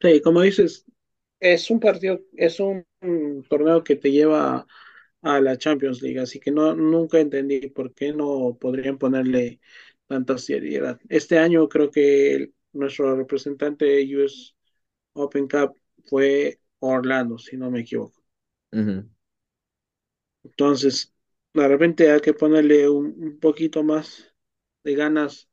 [0.02, 0.86] Sí, como dices,
[1.40, 4.66] es un partido, es un, un, torneo que te lleva
[5.22, 9.60] a la Champions League, así que no, nunca entendí por qué no podrían ponerle
[10.08, 11.00] tanta seriedad.
[11.10, 14.56] Este año creo que el, nuestro representante de US
[15.14, 15.76] Open Cup
[16.06, 18.22] fue Orlando, si no me equivoco.
[18.72, 19.10] Uh -huh.
[20.44, 21.14] Entonces,
[21.54, 24.34] de repente hay que ponerle un, un, poquito más
[24.84, 25.50] de ganas,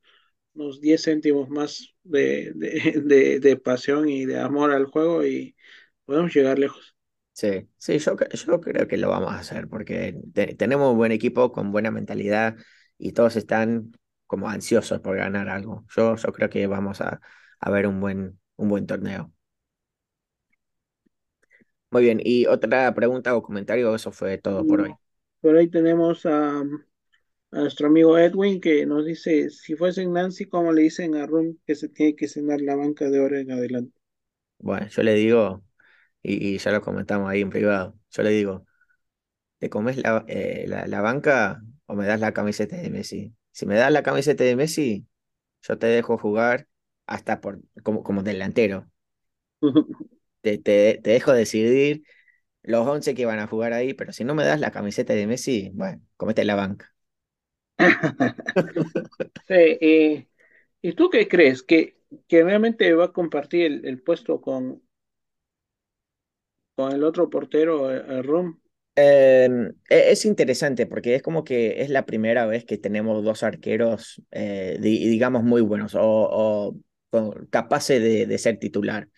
[0.54, 5.56] unos 10 céntimos más de, de, de, de pasión y de amor al juego y
[6.04, 6.94] podemos llegar lejos.
[7.34, 8.14] Sí, sí, yo,
[8.46, 11.90] yo creo que lo vamos a hacer porque te, tenemos un buen equipo con buena
[11.90, 12.56] mentalidad
[12.98, 13.92] y todos están
[14.26, 15.84] como ansiosos por ganar algo.
[15.96, 17.20] Yo, yo creo que vamos a,
[17.58, 19.32] a ver un buen, un buen torneo.
[21.90, 24.98] Muy bien, y otra pregunta o comentario, eso fue todo por hoy.
[25.40, 26.62] Por ahí tenemos a
[27.52, 31.58] a nuestro amigo Edwin que nos dice, si fuesen Nancy, ¿cómo le dicen a Rum
[31.66, 33.94] que se tiene que cenar la banca de ahora en adelante?
[34.58, 35.62] Bueno, yo le digo,
[36.22, 38.66] y, ya lo comentamos ahí en privado, yo le digo,
[39.58, 43.34] ¿te comes la, eh, la, banca o me das la camiseta de Messi?
[43.50, 45.06] Si me das la camiseta de Messi,
[45.62, 46.68] yo te dejo jugar
[47.06, 48.88] hasta por, como, como delantero.
[50.40, 52.04] te, te, te dejo decidir
[52.62, 55.26] los 11 que van a jugar ahí, pero si no me das la camiseta de
[55.26, 56.91] Messi, bueno, comete la banca.
[59.48, 60.28] sí,
[60.82, 61.62] ¿y tú qué crees?
[61.62, 61.96] ¿Que,
[62.28, 64.82] que realmente va a compartir el, puesto con,
[66.76, 68.58] con el otro portero, el Rum?
[68.94, 73.42] Em, e, es interesante porque es como que es la primera vez que tenemos dos
[73.42, 76.76] arqueros, eh, digamos, muy buenos o,
[77.50, 79.08] capaces de, de, ser titular.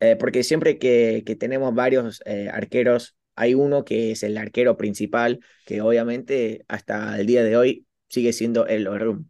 [0.00, 4.76] Eh, porque siempre que, que tenemos varios eh, arqueros, hay uno que es el arquero
[4.76, 9.26] principal, que obviamente hasta el día de hoy sigue siendo el Orum.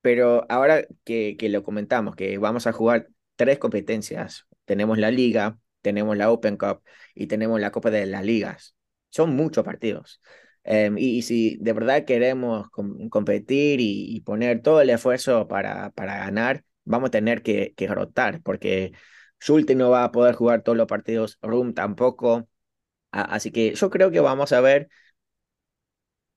[0.00, 5.58] Pero ahora que, que lo comentamos, que vamos a jugar tres competencias, tenemos la liga,
[5.82, 6.82] tenemos la Open Cup
[7.14, 8.76] y tenemos la Copa de las Ligas.
[9.10, 10.20] Son muchos partidos.
[10.64, 12.68] Em, y, si de verdad queremos
[13.10, 18.42] competir y, poner todo el esfuerzo para, para ganar, vamos a tener que, que rotar,
[18.42, 18.92] porque
[19.40, 22.48] Schulte no va a poder jugar todos los partidos, Room tampoco.
[23.10, 24.88] así que yo creo que vamos a ver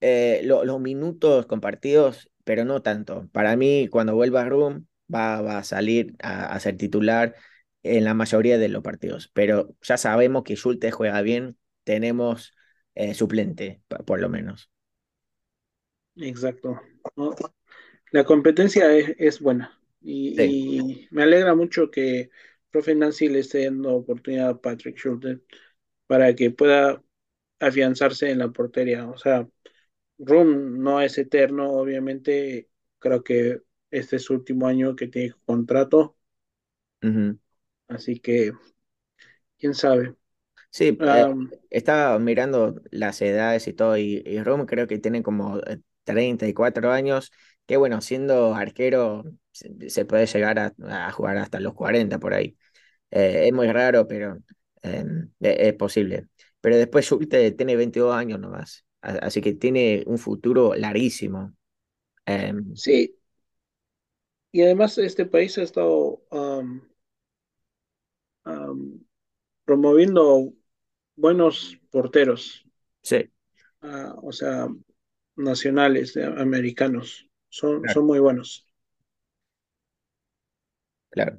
[0.02, 3.30] eh, los minutos compartidos, pero no tanto.
[3.32, 7.36] Para mí, cuando vuelva Room, va, va a salir a, ser titular
[7.84, 9.30] en la mayoría de los partidos.
[9.34, 12.54] Pero ya sabemos que Schulte juega bien, tenemos
[12.95, 14.72] eh, suplente, por lo menos.
[16.16, 16.80] Exacto.
[18.12, 19.80] La competencia es buena.
[20.02, 22.32] Y, me alegra mucho que
[22.72, 25.41] profe Nancy le esté dando oportunidad a Patrick Schulter
[26.08, 27.04] para que pueda
[27.60, 29.08] afianzarse en la portería.
[29.08, 29.47] O sea,
[30.26, 32.69] Room no es eterno, obviamente.
[32.99, 36.17] Creo que este es su último año que tiene contrato.
[37.88, 38.53] Así que,
[39.57, 40.15] quién sabe.
[40.69, 41.26] Sí, eh,
[41.69, 45.59] estaba mirando las edades y todo, y, y Room creo que tiene como
[46.05, 47.32] 34 años
[47.72, 52.57] que bueno, siendo arquero se, puede llegar a, jugar hasta los 40 por ahí.
[53.11, 54.38] Eh, es muy raro, pero
[54.82, 56.28] em, e, es, posible.
[56.61, 61.56] Pero después Schulte tiene 22 años nomás, así que tiene un futuro larguísimo.
[62.26, 63.18] Em, sí.
[64.52, 66.24] Y además este país ha estado
[69.66, 70.54] promoviendo
[71.16, 72.66] buenos porteros.
[73.02, 73.32] Sí.
[73.82, 74.68] Ah, o sea,
[75.36, 77.28] nacionales, americanos.
[77.49, 78.68] Son, son muy buenos.
[81.10, 81.38] Claro.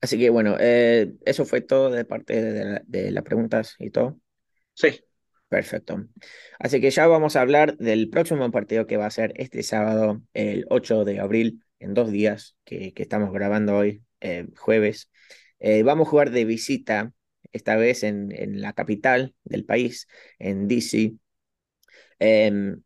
[0.00, 4.20] Así que bueno, eh, eso fue todo de parte de, las preguntas y todo.
[4.74, 5.04] Sí.
[5.48, 6.06] Perfecto.
[6.58, 10.22] Así que ya vamos a hablar del próximo partido que va a ser este sábado,
[10.34, 15.10] el 8 de abril, en dos días que, estamos grabando hoy, eh, jueves.
[15.58, 17.12] Eh, vamos a jugar de visita,
[17.52, 20.06] esta vez en, en la capital del país,
[20.38, 21.14] en DC.
[22.18, 22.82] Em,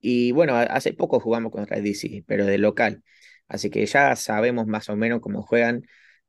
[0.00, 3.02] y bueno, hace poco jugamos contra DC, pero de local.
[3.48, 5.82] Así que ya sabemos más o menos cómo juegan.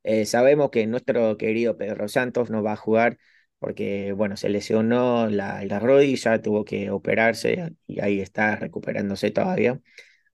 [0.03, 3.17] Eh, sabemos que nuestro querido Pedro Santos no va a jugar
[3.59, 9.79] porque, bueno, se lesionó la, la rodilla, tuvo que operarse y ahí está recuperándose todavía.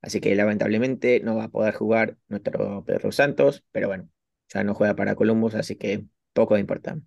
[0.01, 4.09] Así que lamentablemente no va a poder jugar nuestro Pedro Santos, pero bueno,
[4.49, 6.99] ya no juega para Columbus, así que poco importa.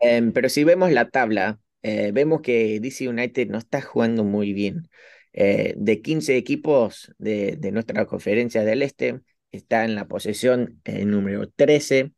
[0.00, 4.52] Em, pero si vemos la tabla, eh, vemos que DC United no está jugando muy
[4.52, 4.88] bien.
[5.32, 11.48] Eh, de 15 equipos de, nuestra conferencia del Este, está en la posesión eh, número
[11.50, 12.12] 13,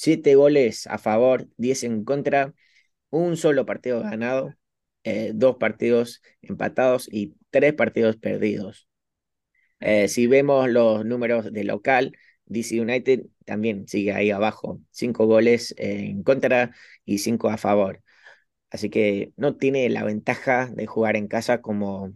[0.00, 2.54] 7 goles a favor, 10 en contra,
[3.10, 4.54] un solo partido ganado,
[5.04, 8.88] eh, dos partidos empatados y tres partidos perdidos.
[10.08, 16.22] si vemos los números de local, DC United también sigue ahí abajo, 5 goles en
[16.22, 16.74] contra
[17.04, 18.02] y 5 a favor.
[18.70, 22.12] Así que no tiene la ventaja de jugar en casa como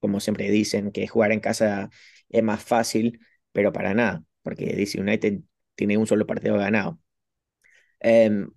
[0.00, 1.90] como siempre dicen, que jugar en casa
[2.28, 3.20] es más fácil,
[3.52, 5.40] pero para nada, porque DC United
[5.76, 7.00] tiene un solo partido ganado.
[8.02, 8.50] Em,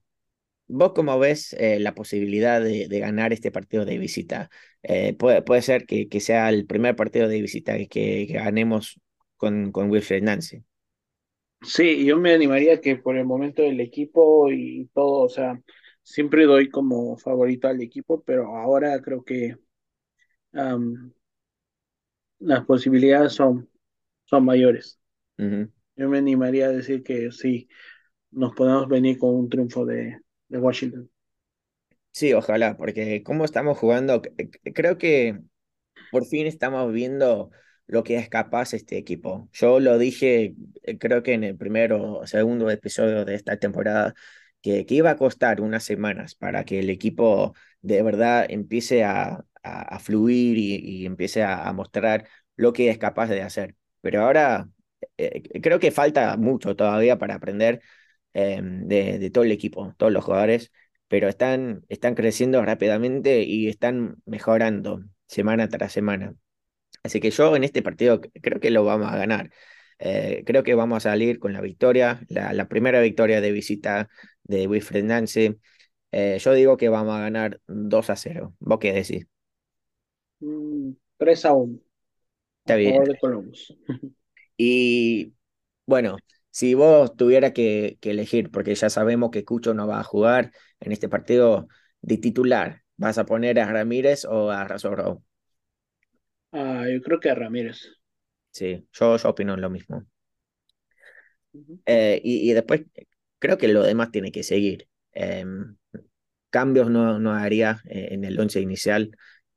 [0.68, 4.50] ¿Vos cómo ves eh, la posibilidad de, ganar este partido de visita?
[4.82, 9.00] Eh, puede, puede, ser que, que, sea el primer partido de visita que, que ganemos
[9.38, 10.64] con, con Wilfred Nancy.
[11.62, 15.62] Sí, yo me animaría que por el momento del equipo y todo, o sea,
[16.02, 19.56] siempre doy como favorito al equipo, pero ahora creo que
[22.40, 23.70] las posibilidades son,
[24.26, 25.00] son mayores.
[25.38, 27.68] Yo me animaría a decir que sí,
[28.36, 31.10] nos podemos venir con un triunfo de, de Washington.
[32.12, 34.22] Sí, ojalá, porque como estamos jugando,
[34.74, 35.40] creo que
[36.12, 37.52] por fin estamos viendo
[37.88, 39.50] lo que es capaz este equipo.
[39.54, 44.14] Yo lo dije, eh, creo que en el primero o segundo episodio de esta temporada,
[44.62, 49.46] que, que iba a costar unas semanas para que el equipo de verdad empiece a,
[49.66, 53.76] a, fluir y, empiece a, mostrar lo que es capaz de hacer.
[54.02, 54.70] Pero ahora
[55.18, 57.82] eh, creo que falta mucho todavía para aprender
[58.36, 60.72] em, de, de, todo el equipo, todos los jugadores,
[61.08, 66.36] pero están, están creciendo rápidamente y están mejorando semana tras semana.
[67.04, 69.52] Así que yo en este partido creo que lo vamos a ganar.
[70.00, 74.10] Eh, creo que vamos a salir con la victoria, la, primera victoria de visita
[74.44, 75.58] de Wilfred Nance.
[76.12, 78.56] Eh, yo digo que vamos a ganar 2 a 0.
[78.60, 79.28] ¿Vos qué decís?
[80.40, 81.80] 3 mm, a 1.
[82.64, 83.04] Está bien.
[84.58, 85.34] Y
[85.86, 86.16] bueno,
[86.56, 90.94] si vos tuvieras que, elegir, porque ya sabemos que Cucho no va a jugar en
[90.94, 91.68] este partido
[92.00, 95.22] de titular, ¿vas a poner a Ramírez o a Razorro?
[96.54, 97.82] Ah, yo creo que a Ramírez.
[98.52, 100.06] Sí, yo, yo opino lo mismo.
[101.86, 102.84] Eh, y, después
[103.38, 104.88] creo que lo demás tiene que seguir.
[105.12, 105.76] Em,
[106.50, 109.12] cambios no, no haría eh, en el once inicial.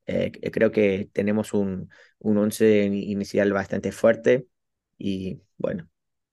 [0.06, 4.48] Eh, creo que tenemos un, un once inicial bastante fuerte
[4.98, 5.88] y bueno,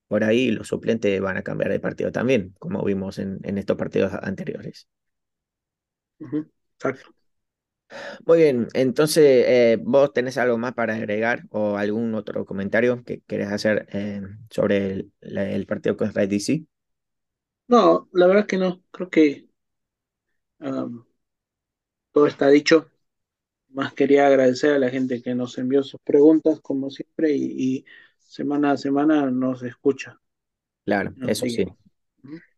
[0.08, 3.76] por ahí los suplentes van a cambiar de partido también, como vimos en, en estos
[3.76, 4.88] partidos anteriores.
[6.18, 7.16] Exacto.
[8.24, 13.20] Muy bien, entonces, eh, ¿vos tenés algo más para agregar o algún otro comentario que
[13.20, 16.64] querés hacer eh, sobre el, partido contra DC?
[17.68, 18.82] No, la verdad que no.
[18.90, 19.48] Creo que
[22.12, 22.90] todo está dicho.
[23.68, 27.84] Más quería agradecer a la gente que nos envió sus preguntas, como siempre, y,
[28.26, 30.20] semana a semana nos escucha.
[30.84, 31.66] Claro, eso sí.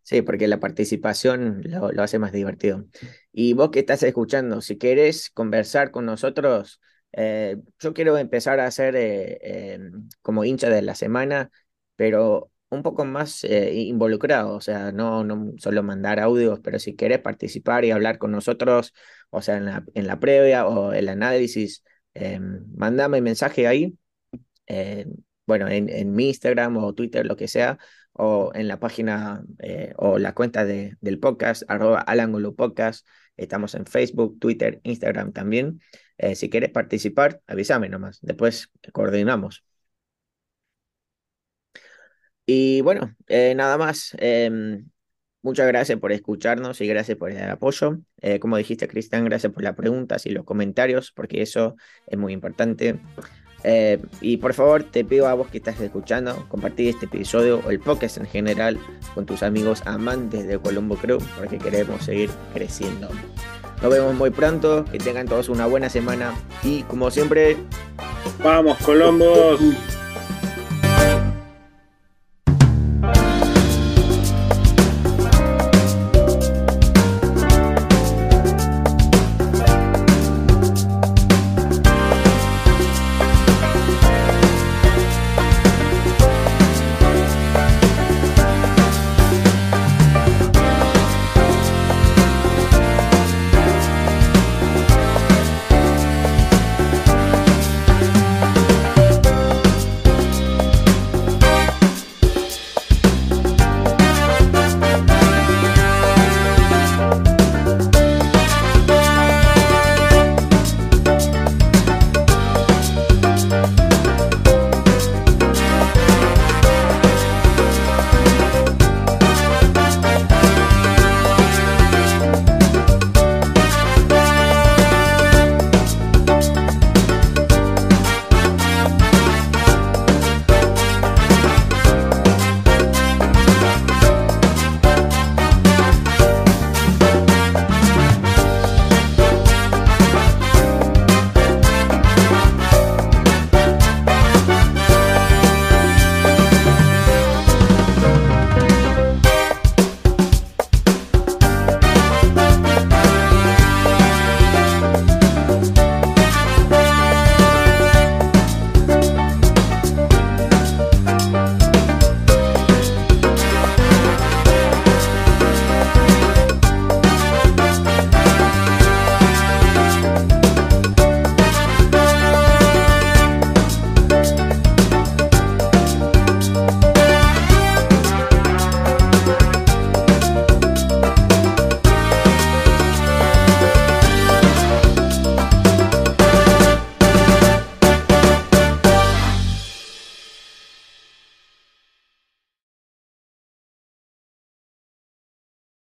[0.03, 2.87] Sí, porque la participación lo, hace más divertido.
[3.31, 6.81] Y vos que estás escuchando, si querés conversar con nosotros,
[7.12, 9.39] eh, yo quiero empezar a ser eh,
[9.75, 11.51] em, como hincha de la semana,
[11.95, 16.97] pero un poco más eh, involucrado, o sea, no, no solo mandar audios, pero si
[16.97, 18.95] querés participar y hablar con nosotros,
[19.31, 21.83] o sea, en la, en la previa o el análisis,
[22.14, 23.95] em, mandame mensaje ahí,
[25.49, 27.78] bueno, en, mi Instagram o Twitter, lo que sea,
[28.12, 33.07] o en la página eh, o la cuenta de, del podcast, arroba al podcast.
[33.36, 35.80] Estamos en Facebook, Twitter, Instagram también.
[36.18, 38.18] Eh, si quieres participar, avísame nomás.
[38.20, 39.64] Después coordinamos.
[42.44, 44.14] Y bueno, eh, nada más.
[44.18, 44.88] Em,
[45.42, 48.01] muchas gracias por escucharnos y gracias por el apoyo.
[48.40, 51.76] como dijiste, Cristian, gracias por las preguntas y los comentarios, porque eso
[52.07, 53.01] es muy importante.
[53.64, 57.70] Eh, y por favor, te pido a vos que estás escuchando, compartir este episodio o
[57.70, 58.78] el podcast en general
[59.14, 63.09] con tus amigos amantes de Colombo Crew, porque queremos seguir creciendo.
[63.82, 67.56] Nos vemos muy pronto, que tengan todos una buena semana y como siempre,
[68.42, 69.61] ¡Vamos, Colombos!